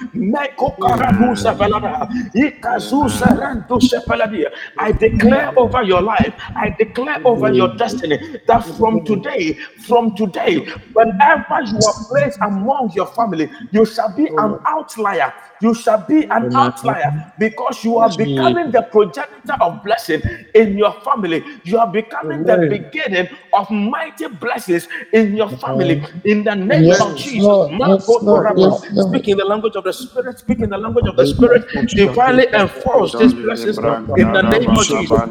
[4.77, 9.53] I declare over your life, I declare over your destiny that from today,
[9.87, 15.73] from today, whenever you are placed among your family, you shall be an outlier you
[15.73, 20.21] shall be an outlier because you are becoming the projector of blessing
[20.53, 21.43] in your family.
[21.63, 26.01] You are becoming the beginning of mighty blessings in your family.
[26.25, 29.83] In the name yes, of Jesus, Lord, yes, Lord, yes, speak in the language of
[29.83, 33.77] the Spirit, speak in the language of the Spirit, divinely enforce these blessings
[34.17, 35.21] in the name of Jesus.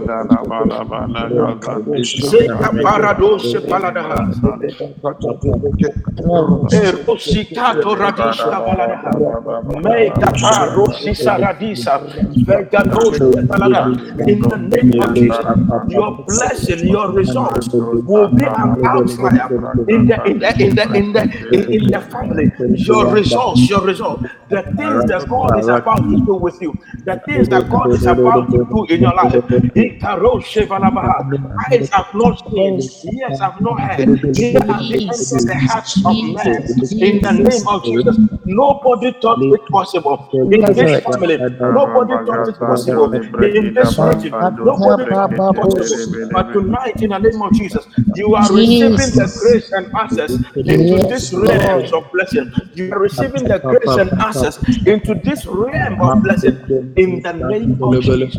[14.27, 15.47] In the name of Jesus,
[15.89, 17.69] your blessing, your results
[18.07, 19.51] will be an outlier
[19.89, 22.49] in the in the in the in the in, in the family.
[22.75, 27.19] Your results, your results, the things that God is about to do with you, the
[27.27, 29.37] things that God is about to do in your life.
[31.73, 36.65] Eyes have not seen, ears have not heard, neither have entered the hearts of men.
[37.01, 41.39] In the name of Jesus, nobody thought it possible possible in this family.
[41.69, 43.11] Nobody thought it possible
[43.53, 44.37] in this region.
[44.63, 46.01] Nobody thought it possible.
[46.33, 50.39] But tonight, in the name of Jesus, you are receiving the grace and access
[50.75, 52.53] into this realm of blessing.
[52.75, 57.79] You are receiving the grace and access into this realm of blessing in the name
[57.83, 58.37] of Jesus.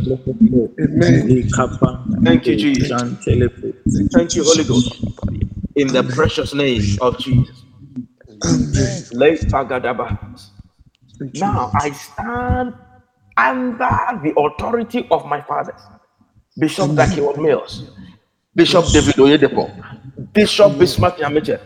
[2.24, 2.92] Thank you, Jesus.
[4.12, 5.04] Thank you, Holy Ghost.
[5.76, 7.64] In the precious name of Jesus.
[9.12, 9.46] Late
[11.34, 12.74] Now I stand
[13.38, 15.82] under the authority of my fathers,
[16.58, 17.84] Bishop Dag Heward-Mills,
[18.56, 19.70] Bishop David Oyedepo,
[20.34, 21.60] Bishop Bismarck Yamiche,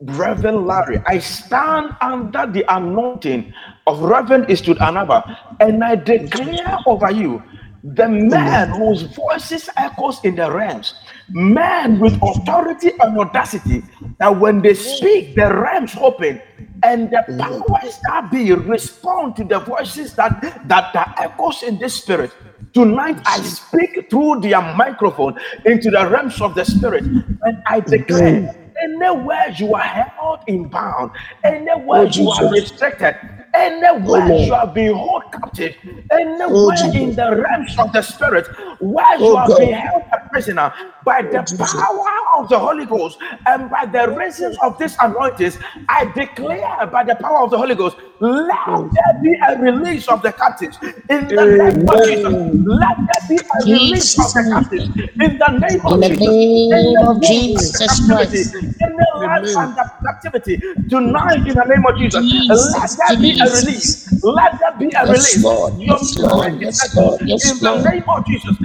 [0.00, 1.00] Reverend Larry.
[1.06, 3.52] I stand under the anointing
[3.86, 7.42] of Reverend Eastwood Anaba, and I declare over you
[7.84, 10.94] the man whose voices echoes in the realms,
[11.28, 13.82] men with authority and audacity,
[14.18, 16.40] that when they speak, the realms open
[16.82, 21.94] and the powers that be respond to the voices that that, that echoes in this
[21.96, 22.32] spirit.
[22.74, 27.04] Tonight I speak through their microphone into the realms of the spirit,
[27.42, 31.12] and I declare anywhere you are held in bound,
[31.44, 33.16] anywhere oh, you are restricted,
[33.54, 35.74] Anywhere oh, you have been held captive,
[36.12, 38.46] anywhere oh, in the realms of the spirit,
[38.80, 40.72] where you oh, have been held a prisoner
[41.04, 45.52] by the power of the Holy Ghost and by the reasons of this anointing,
[45.88, 50.22] I declare by the power of the Holy Ghost, let there be a release of
[50.22, 50.78] the captives
[51.08, 52.32] in the name of Jesus.
[52.64, 54.88] Let there be a release of the captives
[55.20, 56.36] in the name of Jesus.
[56.70, 58.54] In the name of Jesus Christ.
[58.82, 59.06] In the
[59.54, 60.56] life captivity
[60.88, 64.06] tonight, in the name of Jesus, let there be a release.
[64.22, 65.36] Let there be a release.
[65.36, 65.74] Yes, Lord.
[65.80, 66.60] Yes, Lord.
[66.60, 67.20] Yes, Lord.
[67.24, 68.56] Yes, in the name of Jesus,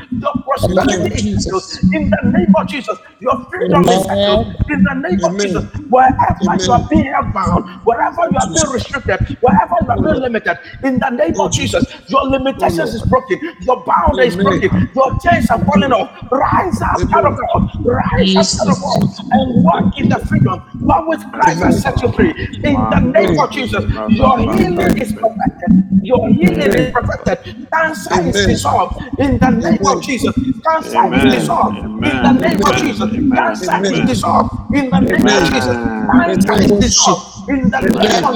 [0.57, 1.47] your prosperity is
[1.93, 4.39] in the name of Jesus, your freedom is settled.
[4.69, 9.19] In the name of Jesus, wherever you are being bound, wherever you are being restricted,
[9.41, 13.83] wherever you are being limited, in the name of Jesus, your limitations is broken, your
[13.85, 16.09] bound is broken, your chains are falling off.
[16.31, 18.99] Rise up, child of God, rise up, child of God,
[19.31, 20.59] and walk in the freedom.
[20.83, 22.31] What with Christ has set you free.
[22.63, 25.71] In the name of Jesus, your healing is perfected.
[26.01, 27.55] Your healing is perfected.
[27.73, 29.19] Cancer is dissolved.
[29.19, 31.77] In the name of Jesus, cancer is dissolved.
[32.03, 34.49] In the name of Jesus, cancer is dissolved.
[34.73, 35.77] In the name of Jesus,
[36.11, 38.27] cancer is dissolved in the name.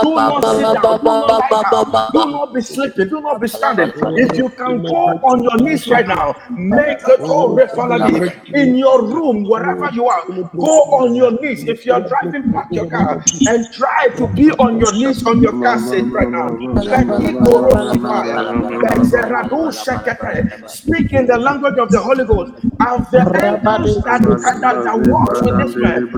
[0.02, 3.48] do not sit down, do not lie down, do not be sleeping, do not be
[3.48, 3.92] standing.
[4.16, 8.22] If you can go on your knees right now, make it all regularly
[8.54, 10.24] in your room, wherever you are.
[10.58, 11.64] Go on your knees.
[11.68, 15.42] If you are driving back your car and try to be on your knees on
[15.42, 16.48] your car seat right now.
[20.66, 22.52] Speak in the language of the Holy Ghost.
[22.80, 24.22] And the angels that,
[24.60, 26.08] that, that walk with this man,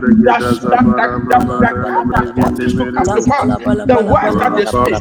[3.85, 4.99] the words that they speak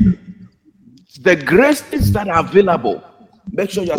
[1.21, 3.03] The graces that are available,
[3.51, 3.97] make sure you're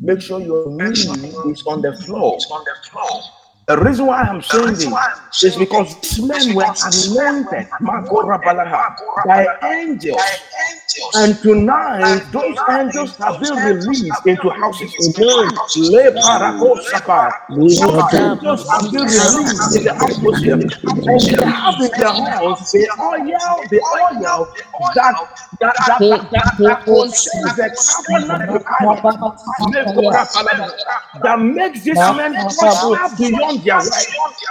[0.00, 0.90] make sure your knee
[1.50, 2.38] is on the floor.
[3.68, 8.40] The reason why I'm saying this is because these men were anointed Makora
[9.24, 10.20] by angels.
[11.14, 14.94] And tonight, those angels have been released into houses.
[15.76, 17.32] Le Parako Sapa.
[17.78, 20.58] Those angels have been released in the atmosphere.
[21.06, 24.48] And they have in their hands the oil, the oil
[24.94, 25.14] that
[25.60, 28.56] that that that, that, that contains the covenant
[31.22, 34.06] that makes this man prosper beyond their right,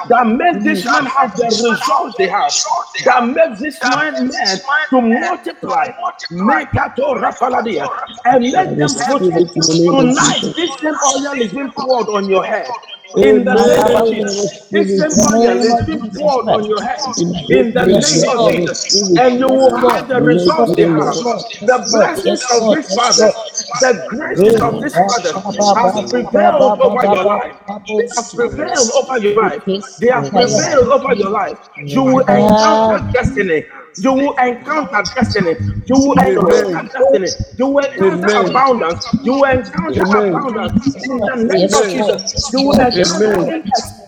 [0.10, 2.52] that makes this man have the results they have,
[3.06, 4.58] that makes this man man
[4.90, 5.88] to multiply,
[6.32, 7.88] make a Torah Faladia,
[8.26, 12.68] and let them put Tonight, this same oil is being poured on your head.
[13.18, 17.00] In the name of Jesus, this same oil is being poured on your head.
[17.50, 18.88] In the name of Jesus,
[19.18, 21.18] and you will have the results they have.
[21.62, 23.32] The blessings of this Father,
[23.80, 25.34] the grace of this Father
[25.76, 27.56] has prevailed over your life.
[27.98, 29.64] They have prevailed over your life.
[30.00, 31.58] They have prevailed over your life.
[31.86, 33.66] You will encounter destiny.
[33.98, 35.56] You will encounter destiny.
[35.86, 37.32] You will encounter destiny.
[37.58, 39.06] You will encounter abundance.
[39.24, 40.74] You will encounter abundance.
[41.04, 42.24] In the name of Jesus,
[42.54, 43.44] you will encounter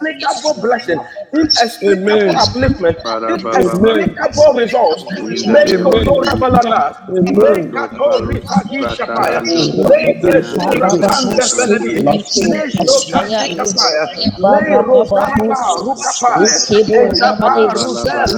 [0.08, 1.02] inexplicable blessing,
[1.34, 2.98] inexplicable upliftment,
[3.28, 5.04] inexplicable results.
[5.46, 6.96] Make your Torah balala.
[7.20, 8.42] Make your Torah
[8.88, 9.44] shapaya.
[9.74, 12.04] Make your Torah kandefenedi.
[12.36, 14.08] Make your Torah shapaya.
[14.38, 16.60] Lay rosaba rukapaya.
[16.90, 18.30] Ejaba rubel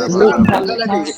[0.45, 1.13] kandefenedi.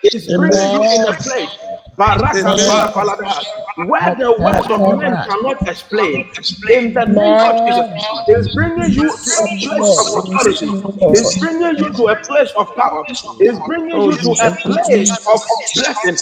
[0.03, 1.62] He's bringing you in a place.
[1.97, 3.43] Baraka Tora Falada,
[3.87, 6.25] where the words of men cannot explain.
[6.69, 7.85] In the name of Jesus,
[8.27, 10.73] He's bringing you to a place of authority.
[11.11, 13.05] He's bringing you to a place of power.
[13.39, 15.41] He's bringing you to a place of
[15.75, 16.17] blessing.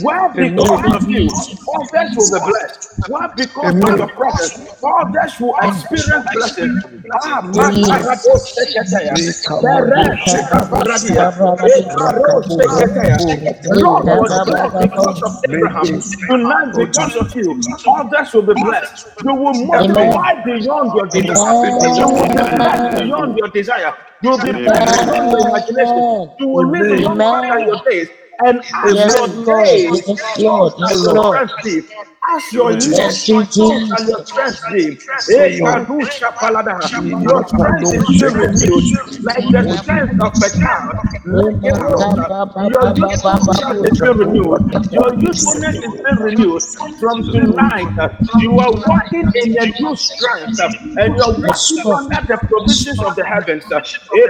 [0.00, 1.30] Where because of you,
[1.76, 2.88] others will be blessed.
[3.06, 3.28] Why?
[3.36, 4.54] Because of your presence,
[4.84, 6.70] others will experience blessing.
[7.14, 9.18] Ah, Makarabo Seketaya.
[9.60, 11.28] Tere Sekaparadia.
[11.64, 12.28] Ekaro
[13.70, 14.76] Lord was blessed
[15.14, 15.88] because of Abraham.
[16.30, 17.58] Tonight, because of you,
[17.98, 19.06] others will be blessed.
[19.24, 21.56] You will multiply beyond your desire.
[21.96, 23.94] You will be blessed beyond your desire.
[24.22, 26.04] You will be blessed beyond your imagination.
[26.38, 28.08] You will live longer your days.
[28.40, 29.68] And as Yes, your Lord.
[29.68, 30.72] days, Yes, Lord.
[30.78, 31.42] so Yes, shall your Lord.
[31.48, 31.82] strength be.
[32.30, 33.44] As your Yes, so your
[34.24, 35.04] strength.
[35.30, 35.58] Eh,
[36.40, 36.78] Palada.
[37.22, 40.96] Your strength is renewed like the strength of a child.
[41.26, 42.24] Like a rosa.
[42.72, 44.62] Your youthfulness is renewed.
[44.92, 46.62] Your youthfulness is renewed.
[47.00, 48.08] From tonight, uh,
[48.40, 50.70] you are walking in a new strength, uh,
[51.00, 53.64] and you're walking under the provisions of the heavens.
[53.70, 53.78] uh.
[53.78, 54.28] Eh.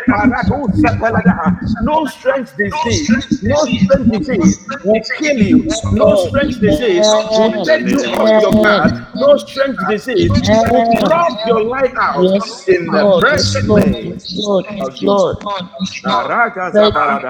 [1.82, 5.64] No strength disease, no strange disease will kill you.
[5.92, 7.06] No strength disease
[7.38, 8.52] will take you off your
[9.14, 13.24] no strange disease will drop your light out Yes, in the Lord.
[13.30, 13.92] Yes, precious Lord.
[13.92, 14.66] name Lord.
[14.80, 15.26] of Jesus.
[15.94, 16.28] Lord.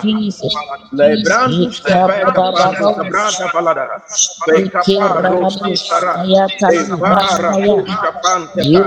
[0.00, 0.64] Jesus.
[0.92, 2.94] Lebrandu stepeka panda Ikababa.
[2.94, 3.86] sabrada balada.
[4.46, 6.16] Bekapa rosi sara.
[6.70, 8.84] Evara kusha pante pa.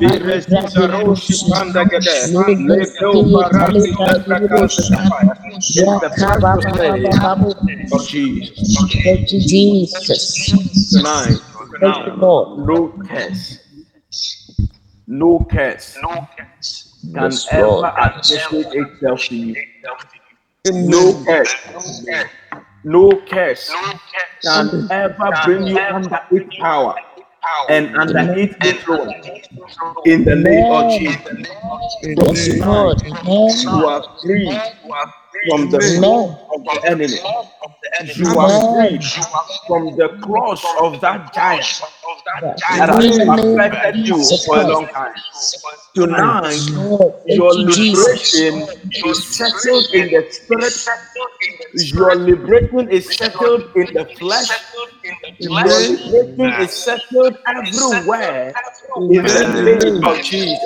[0.00, 2.30] Birezisa roshi panda gede.
[2.68, 5.34] Lekeo parati tebraka sapaya.
[5.76, 7.14] In the precious name
[7.92, 8.92] of Jesus.
[11.02, 11.42] Thank you, Jesus.
[11.72, 12.66] Tonight, Thank you, Lord.
[12.68, 13.58] no curse,
[15.06, 15.98] no curse
[17.14, 17.84] can Yes, ever Lord.
[17.98, 19.54] associate itself to you.
[20.88, 21.54] No curse,
[22.84, 23.70] no curse
[24.42, 26.94] can ever bring you under its power
[27.68, 29.14] and under its influence.
[30.06, 31.46] In the name of Jesus,
[32.02, 33.02] Yes, Lord.
[33.02, 33.58] Amen.
[33.62, 34.58] you are free
[35.48, 36.36] from the Amen.
[36.54, 37.20] of the enemy.
[38.16, 39.00] You are Amen.
[39.00, 39.22] free
[39.66, 41.82] from the claws of that giant
[42.26, 45.14] that has name affected you Jesus for a long time.
[45.94, 46.60] Tonight,
[47.26, 50.74] your thank liberation is settled in the spirit.
[51.92, 54.50] Your liberation is settled in the flesh.
[55.40, 58.54] Your liberation is settled everywhere
[58.98, 60.60] in the name of Jesus.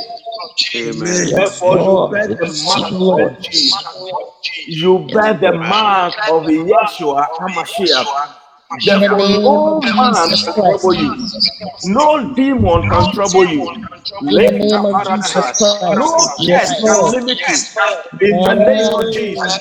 [0.77, 1.31] Amen.
[1.35, 3.33] Therefore, you bear the mark Lord.
[3.33, 3.85] of Jesus.
[4.67, 8.40] You bear the mark of Yeshua HaMashiach.
[8.87, 11.17] In the name no man can trouble you.
[11.83, 13.71] No demon can trouble you.
[14.21, 15.53] In the name of Jesus
[15.91, 17.67] No curse can limit you.
[18.21, 19.61] In the name of Jesus.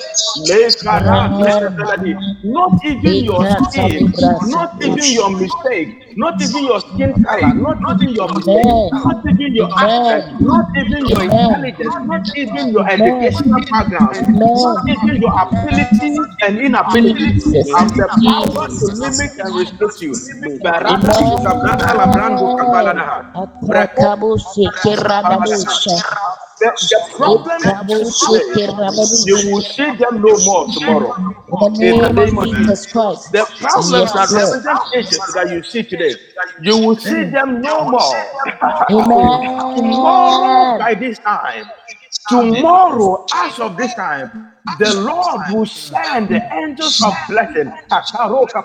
[2.42, 8.14] Not even your skin, not even your mistake, not even your skin color, not even
[8.14, 8.72] your mistake,
[9.04, 14.18] not even your accent, not even your intelligence, not even your educational background,
[14.54, 17.36] not even your ability and inability.
[17.76, 18.99] Have the power to.
[19.00, 20.12] Limit and restrict you.
[20.32, 20.60] Amen.
[20.62, 23.18] Barada sukabrada labrando kabaladaha.
[23.34, 25.96] Atrakabushi kiradabusha.
[26.60, 31.14] The, the problem is you will see them no more tomorrow.
[31.80, 32.86] In the name of Jesus.
[32.92, 33.32] Christ.
[33.32, 34.64] The problems that Yes, Lord.
[34.64, 36.14] represent Egypt that you see today,
[36.62, 38.12] you will see them no more.
[38.88, 41.66] tomorrow by this time,
[42.28, 47.72] tomorrow as of this time, the Lord will send the angels of blessing.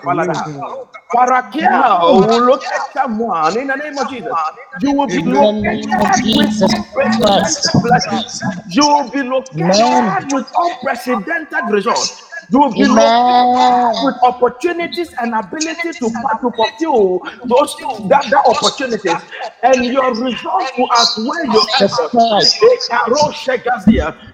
[0.04, 0.88] Paladaha.
[1.14, 4.38] Parakia oh, will locate someone in the name of Jesus.
[4.80, 7.22] You will be located with Jesus Christ.
[7.22, 8.40] unprecedented blessings.
[8.68, 12.25] You will be located with unprecedented results.
[12.50, 17.74] You will be located with opportunities and ability to, to fulfill those
[18.08, 19.20] that, that opportunities,
[19.62, 22.10] and your results will outweigh your Jesus effort.
[22.10, 22.62] Christ.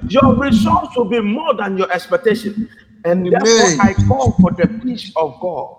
[0.08, 2.68] Your results will be more than your expectation,
[3.04, 5.76] and therefore I call for the peace of God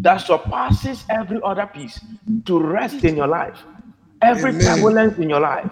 [0.00, 2.00] that surpasses every other peace
[2.46, 3.62] to rest in your life.
[4.22, 5.70] Every turbulence in your life,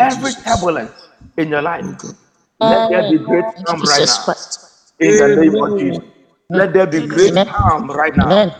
[0.00, 1.86] every turbulence in your life,
[2.70, 4.26] let oh, there be great In calm right now.
[5.00, 6.04] In the name of Jesus.
[6.50, 7.46] Let there be great Amen.
[7.46, 8.52] calm right now.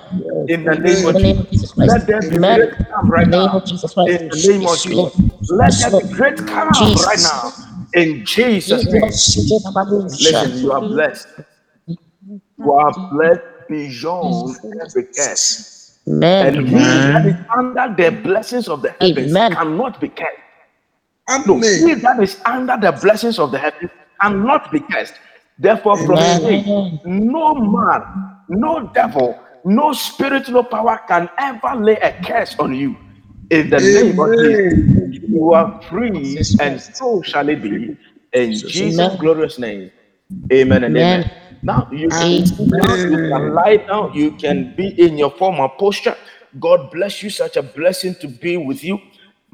[0.48, 1.40] In the name of Jesus.
[1.40, 1.90] of Jesus Christ.
[1.90, 3.57] Let there be great calm right now.
[3.57, 4.20] of Jesus Christ.
[4.20, 5.50] In the name of Jesus.
[5.50, 7.52] Let there be great calm right now.
[7.94, 9.02] In Jesus' name.
[9.02, 11.28] Listen, you are blessed.
[12.59, 15.98] You are blessed beyond every curse.
[16.07, 16.66] And Amen.
[16.66, 20.43] he that is under the blessings of the heavens cannot be cursed.
[21.47, 23.91] No, he that is under the blessings of the heavens
[24.32, 25.14] not be cursed.
[25.59, 27.01] Therefore, from today, Amen.
[27.05, 28.03] no man,
[28.49, 32.97] no devil, no spiritual power can ever lay a curse on you.
[33.51, 34.61] In the name of Jesus,
[35.28, 37.97] you are free, and so shall it be.
[38.35, 39.18] In Jesus' Amen.
[39.18, 39.91] glorious name,
[40.53, 41.24] amen and amen.
[41.24, 41.30] Amen.
[41.62, 42.28] Now you can
[42.61, 43.09] Amen.
[43.09, 46.16] you can lie down, you can be in your former posture.
[46.61, 48.99] God bless you, such a blessing to be with you.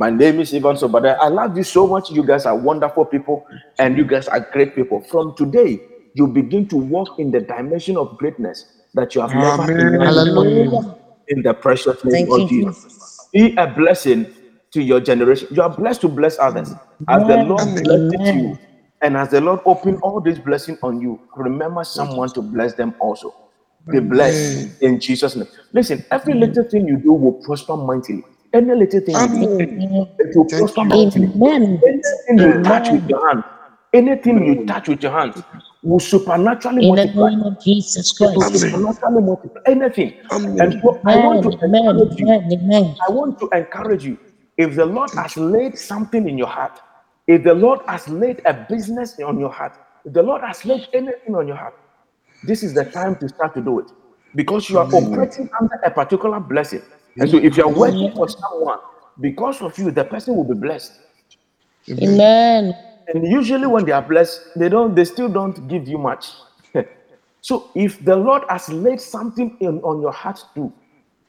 [0.01, 1.19] My name is Ivan Sobada.
[1.21, 2.11] I love you so much.
[2.11, 3.45] You guys are wonderful people
[3.79, 5.03] and you guys are great people.
[5.03, 5.79] From today,
[6.15, 10.97] you begin to walk in the dimension of greatness that you have never imagined Hallelujah.
[11.29, 12.83] in the precious name Thank of Jesus.
[12.83, 13.29] Jesus.
[13.35, 14.33] Be a blessing
[14.71, 15.49] to your generation.
[15.51, 16.73] You are blessed to bless others.
[17.07, 17.85] As the Lord Amen.
[17.85, 18.59] blesses you,
[19.03, 22.95] and as the Lord open all this blessing on you, remember someone to bless them
[23.01, 23.35] also.
[23.91, 25.49] Be blessed in Jesus' name.
[25.75, 28.25] Listen, every little thing you do will prosper mightily.
[28.53, 30.09] Any little thing you do, Amen.
[30.19, 31.29] it will prosper mightily.
[31.29, 31.81] Amen.
[31.87, 33.45] Anything you touch with your hand,
[33.93, 35.43] anything you touch with your hands
[35.83, 38.61] will supernaturally In the name of Jesus It will Christ.
[38.61, 39.63] supernaturally multiply.
[39.67, 40.15] Anything.
[40.61, 41.97] And so I want to Amen.
[41.97, 42.27] encourage you.
[42.27, 42.51] Amen.
[42.53, 42.97] Amen.
[43.09, 44.19] I want to encourage you.
[44.59, 46.81] If the Lord has laid something in your heart,
[47.29, 50.89] if the Lord has laid a business on your heart, if the Lord has laid
[50.95, 51.75] anything on your heart,
[52.45, 53.87] this is the time to start to do it.
[54.35, 56.83] because you are operating under a particular blessing.
[57.17, 58.79] And so if you are working for someone,
[59.21, 60.93] because of you, the person will be blessed.
[61.91, 62.75] Amen.
[63.09, 66.29] And usually when they are blessed, they don't they still don't give you much.
[67.41, 70.73] so if the Lord has laid something in on your heart too,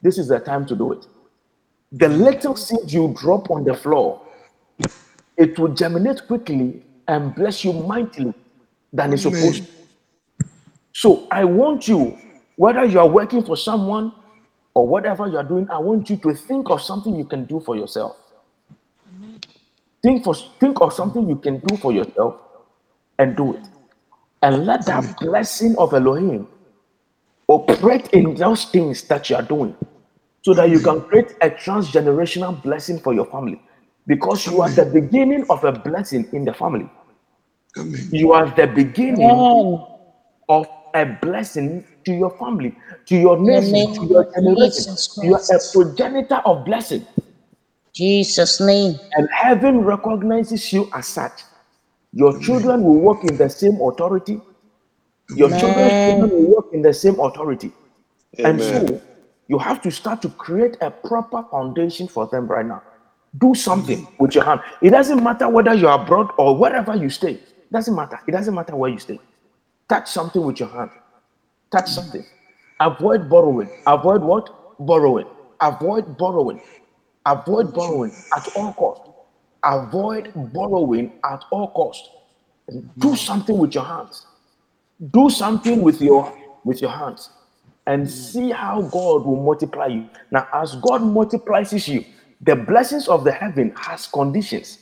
[0.01, 1.07] this is the time to do it.
[1.93, 4.21] The little seed you drop on the floor,
[5.37, 8.33] it will germinate quickly and bless you mightily
[8.93, 10.47] than it's supposed to.
[10.93, 12.17] So I want you,
[12.55, 14.13] whether you are working for someone
[14.73, 17.59] or whatever you are doing, I want you to think of something you can do
[17.59, 18.15] for yourself.
[20.01, 22.35] Think for think of something you can do for yourself
[23.19, 23.63] and do it.
[24.41, 26.47] And let that blessing of Elohim
[27.47, 29.75] operate in those things that you are doing
[30.41, 33.61] so that you can create a transgenerational blessing for your family
[34.07, 36.89] because you are the beginning of a blessing in the family.
[38.09, 39.85] You are the beginning
[40.49, 42.75] of a blessing to your family,
[43.07, 44.85] to your nation, to your generation.
[44.85, 47.05] Jesus You are a progenitor of blessing,
[47.93, 48.99] Jesus' name.
[49.15, 51.43] and heaven recognizes you as such.
[52.13, 54.41] Your children will walk in the same authority.
[55.35, 56.05] Your children's Amen.
[56.05, 57.71] children will walk in the same authority.
[58.43, 59.01] And so
[59.47, 62.81] you have to start to create a proper foundation for them right now.
[63.37, 64.61] Do something with your hand.
[64.81, 67.33] It doesn't matter whether you're abroad or wherever you stay.
[67.33, 68.19] It Doesn't matter.
[68.27, 69.19] It doesn't matter where you stay.
[69.89, 70.91] Touch something with your hand.
[71.71, 72.25] Touch something.
[72.79, 73.69] Avoid borrowing.
[73.87, 74.49] Avoid what?
[74.79, 75.27] Borrowing.
[75.61, 76.61] Avoid borrowing.
[77.25, 79.01] Avoid borrowing at all cost.
[79.63, 82.09] Avoid borrowing at all cost.
[82.97, 83.15] Do hmm.
[83.15, 84.25] something with your hands.
[85.11, 87.29] Do something with your with your hands
[87.87, 88.09] and hmm.
[88.09, 90.09] see how God will multiply you.
[90.31, 92.05] Now, as God multiplies you,
[92.41, 94.79] the blessings of the heaven has conditions.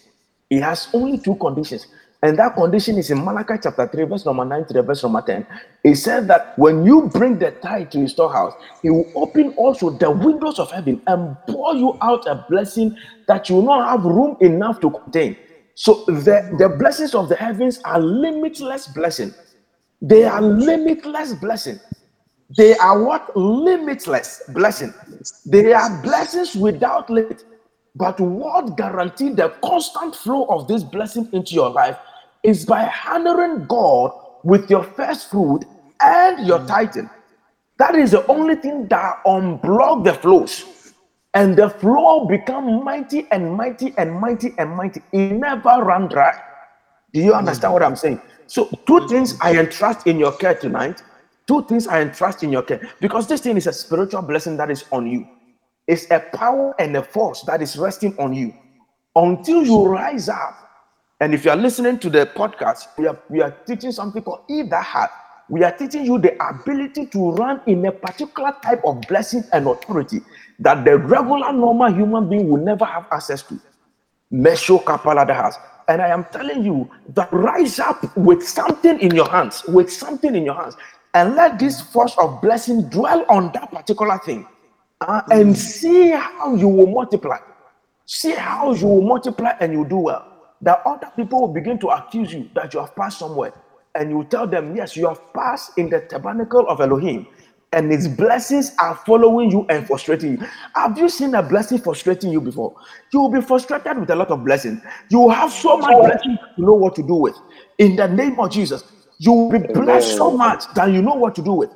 [0.50, 1.88] It has only two conditions.
[2.22, 5.22] And that condition is in Malachi chapter 3, verse number 9 to the verse number
[5.22, 5.48] 10.
[5.86, 9.90] It says that when you bring the tithe to his storehouse, he will open also
[9.90, 12.98] the windows of heaven and pour you out a blessing
[13.28, 15.38] that you will not have room enough to contain.
[15.76, 19.34] So the, the blessings of the heavens are limitless blessing.
[20.02, 21.80] They are limitless blessing.
[22.58, 23.36] They are what?
[23.38, 24.94] Limitless blessing.
[25.46, 27.46] They are blessings without limit.
[27.96, 31.98] But what guarantees the constant flow of this blessing into your life
[32.44, 34.12] is by honoring God
[34.44, 35.66] with your first fruit
[36.02, 36.68] and your mm.
[36.68, 37.10] tithing.
[37.78, 40.94] That is the only thing that unblock the flows.
[41.34, 45.02] And the flow become mighty and mighty and mighty and mighty.
[45.12, 46.34] It never run dry.
[47.14, 47.38] Do you mm.
[47.38, 48.22] understand what I'm saying?
[48.48, 49.10] So, two mm.
[49.10, 51.04] things I entrust in your care tonight.
[51.48, 54.70] Two things I entrust in your care because this thing is a spiritual blessing that
[54.70, 55.28] is on you.
[55.88, 58.54] It's a power and a force that is resting on you
[59.16, 60.69] until you rise up.
[61.20, 64.42] And if you are listening to the podcast, we are, we are teaching something called
[64.50, 65.12] Eat That Heart.
[65.50, 69.68] We are teaching you the ability to run in a particular type of blessing and
[69.68, 70.22] authority
[70.60, 73.60] that the regular normal human being will never have access to.
[74.32, 75.58] Mesho Kapalada has.
[75.88, 80.36] And I am telling you that rise up with something in your hands, with something
[80.36, 80.78] in your hands,
[81.16, 84.46] and let this force of blessing dwell on that particular thing.
[85.02, 87.38] uh, and see how you will multiply.
[88.06, 90.29] See how you will multiply and you do well.
[90.62, 93.54] That other people will begin to accuse you that you have passed somewhere.
[93.96, 97.28] And you tell them, yes, you have passed in the tabernacle of Elohim.
[97.72, 100.48] And his blessings are following you and frustrating you.
[100.76, 102.76] Have you seen a blessing frustrating you before?
[103.14, 104.82] You will be frustrated with a lot of blessings.
[105.10, 107.36] You will have so much blessing to know what to do with.
[107.78, 108.84] In the name of Jesus,
[109.20, 111.70] you will be blessed so much that you know what to do with.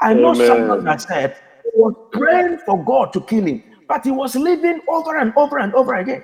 [0.00, 0.46] I know Amen.
[0.46, 4.80] someone that said he was praying for God to kill him, but he was living
[4.88, 6.22] over and over and over again.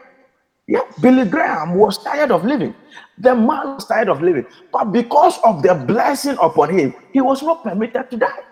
[0.66, 2.74] Yeah, Billy Graham was tired of living.
[3.18, 7.42] The man was tired of living, but because of the blessing upon him, he was
[7.42, 8.42] not permitted to die.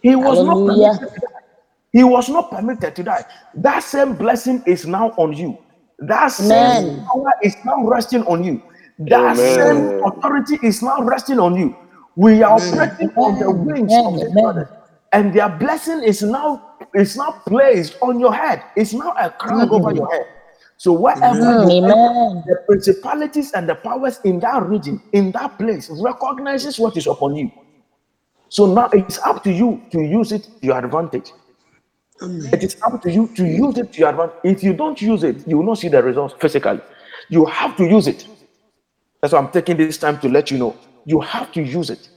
[0.00, 0.88] He was Hallelujah.
[0.88, 1.38] not permitted to die.
[1.92, 3.24] He was not permitted to die.
[3.54, 5.58] That same blessing is now on you.
[5.98, 7.06] That same Amen.
[7.06, 8.62] power is now resting on you.
[8.98, 9.36] That Amen.
[9.36, 11.76] same authority is now resting on you.
[12.16, 14.14] We are operating on the wings of Amen.
[14.18, 14.42] this Amen.
[14.42, 14.70] brother,
[15.12, 18.62] and their blessing is now is now placed on your head.
[18.76, 19.74] It's now a crown mm-hmm.
[19.74, 20.26] over your head.
[20.78, 22.44] So whatever Mm, you enter, Amen.
[22.46, 27.36] the principalities and the powers in that region, in that place, recognizes what is upon
[27.36, 27.50] you.
[28.48, 31.32] So now it's up to you to use it to your advantage.
[32.22, 34.36] It is up to you to use it to your advantage.
[34.44, 36.80] If you don't use it, you will not see the results physically.
[37.28, 38.26] You have to use it.
[39.20, 40.76] That's why I'm taking this time to let you know.
[41.04, 42.08] You have to use it.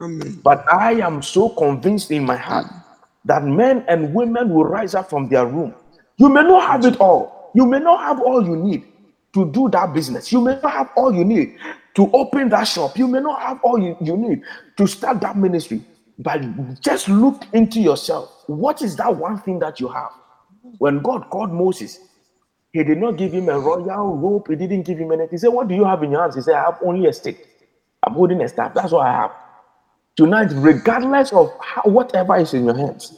[0.00, 0.40] Amen.
[0.42, 2.66] But I am so convinced in my heart
[3.26, 5.74] that men and women will rise up from their room.
[6.16, 7.43] You may not have it all.
[7.54, 8.84] You may not have all you need
[9.34, 10.32] to do that business.
[10.32, 11.58] You may not have all you need
[11.96, 12.98] to open that shop.
[12.98, 14.42] You may not have all you, you need
[14.78, 15.82] to start that ministry.
[16.18, 18.44] But just look into yourself.
[18.48, 20.12] What is that one thing that you have?
[20.78, 22.00] When God called Moses,
[22.72, 24.48] he did not give him a royal robe.
[24.48, 25.30] He didn't give him anything.
[25.32, 26.36] He said, What do you have in your hands?
[26.36, 27.46] He said, I have only a stick.
[28.04, 28.74] I'm holding a staff.
[28.74, 29.32] That's what I have.
[30.16, 33.16] Tonight, regardless of how, whatever is in your hands,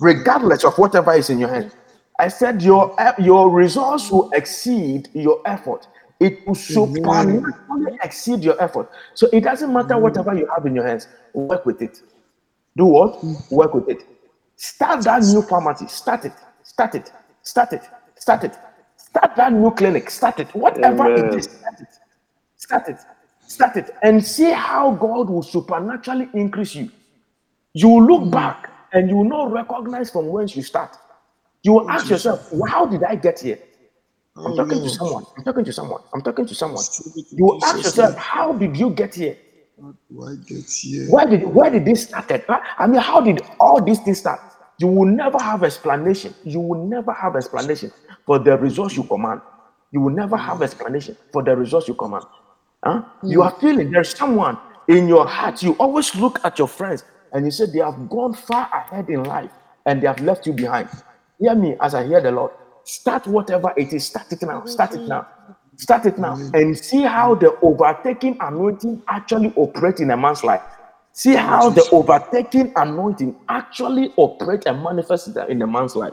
[0.00, 1.72] regardless of whatever is in your hands,
[2.20, 5.88] I said your your results will exceed your effort.
[6.20, 8.90] It will supernaturally exceed your effort.
[9.14, 11.08] So it doesn't matter whatever you have in your hands.
[11.32, 12.02] Work with it.
[12.76, 13.24] Do what?
[13.50, 14.06] Work with it.
[14.56, 15.86] Start that new pharmacy.
[15.86, 16.34] Start it.
[16.62, 17.10] Start it.
[17.42, 17.84] Start it.
[18.16, 18.54] Start it.
[18.98, 20.10] Start that new clinic.
[20.10, 20.54] Start it.
[20.54, 21.32] Whatever Amen.
[21.32, 21.44] it is.
[21.46, 21.88] Start it.
[22.56, 22.98] Start it.
[23.46, 23.94] Start it.
[24.02, 26.90] And see how God will supernaturally increase you.
[27.72, 28.30] You will look mm.
[28.30, 30.98] back and you will not recognize from whence you start.
[31.62, 33.58] You will ask yourself, how did I get here?
[34.36, 35.24] I'm talking to someone.
[35.36, 36.02] I'm talking to someone.
[36.14, 36.84] I'm talking to someone.
[37.32, 39.36] You will ask yourself, how did you get here?
[40.08, 41.08] Why get here?
[41.10, 42.44] Where did where did this started?
[42.48, 44.40] I mean, how did all these things start?
[44.78, 46.34] You will never have explanation.
[46.44, 47.92] You will never have explanation
[48.26, 49.40] for the results you command.
[49.90, 52.24] You will never have explanation for the results you command.
[52.84, 53.02] Huh?
[53.22, 53.30] Mm.
[53.30, 54.58] You are feeling there's someone
[54.88, 55.62] in your heart.
[55.62, 59.24] You always look at your friends and you say they have gone far ahead in
[59.24, 59.50] life
[59.86, 60.88] and they have left you behind.
[61.40, 62.52] Hear me as I hear the Lord.
[62.84, 64.06] Start whatever it is.
[64.06, 64.64] Start it now.
[64.66, 65.26] Start it now.
[65.76, 66.38] Start it now.
[66.52, 70.60] And see how the overtaking anointing actually operates in a man's life.
[71.12, 76.12] See how the overtaking anointing actually operates and manifests in a man's life.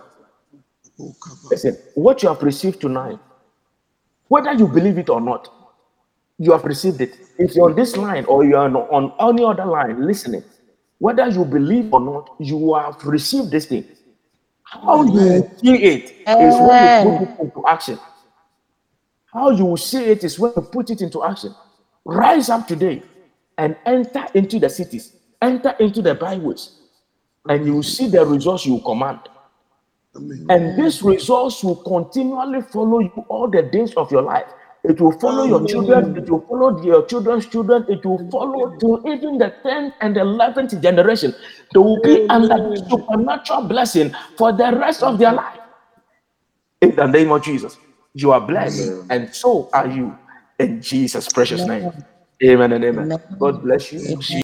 [1.51, 3.19] Listen, what you have received tonight,
[4.29, 5.53] whether you believe it or not,
[6.39, 7.15] you have received it.
[7.37, 10.43] If you're on this line or you're on any other line listening,
[10.99, 13.85] whether you believe or not, you have received this thing.
[14.69, 17.99] How you see it is when you put it into action.
[19.33, 21.55] How you will see it is when you put it into action.
[22.03, 23.01] Rise up today
[23.57, 26.79] and enter into the cities, enter into the byways,
[27.47, 29.19] and you will see the results you command.
[30.15, 34.47] And these results will continually follow you all the days of your life.
[34.87, 36.15] It will follow your children.
[36.15, 37.85] It will follow your children's children.
[37.89, 41.35] It will follow to even the 10th and 11th generation.
[41.73, 42.55] They will be under
[42.89, 45.59] supernatural blessing for the rest of their life.
[46.81, 47.77] In the name of Jesus,
[48.13, 50.17] you are blessed, and so are you.
[50.59, 51.91] In Jesus' precious name.
[52.43, 53.11] Amen and amen.
[53.39, 54.17] God bless you.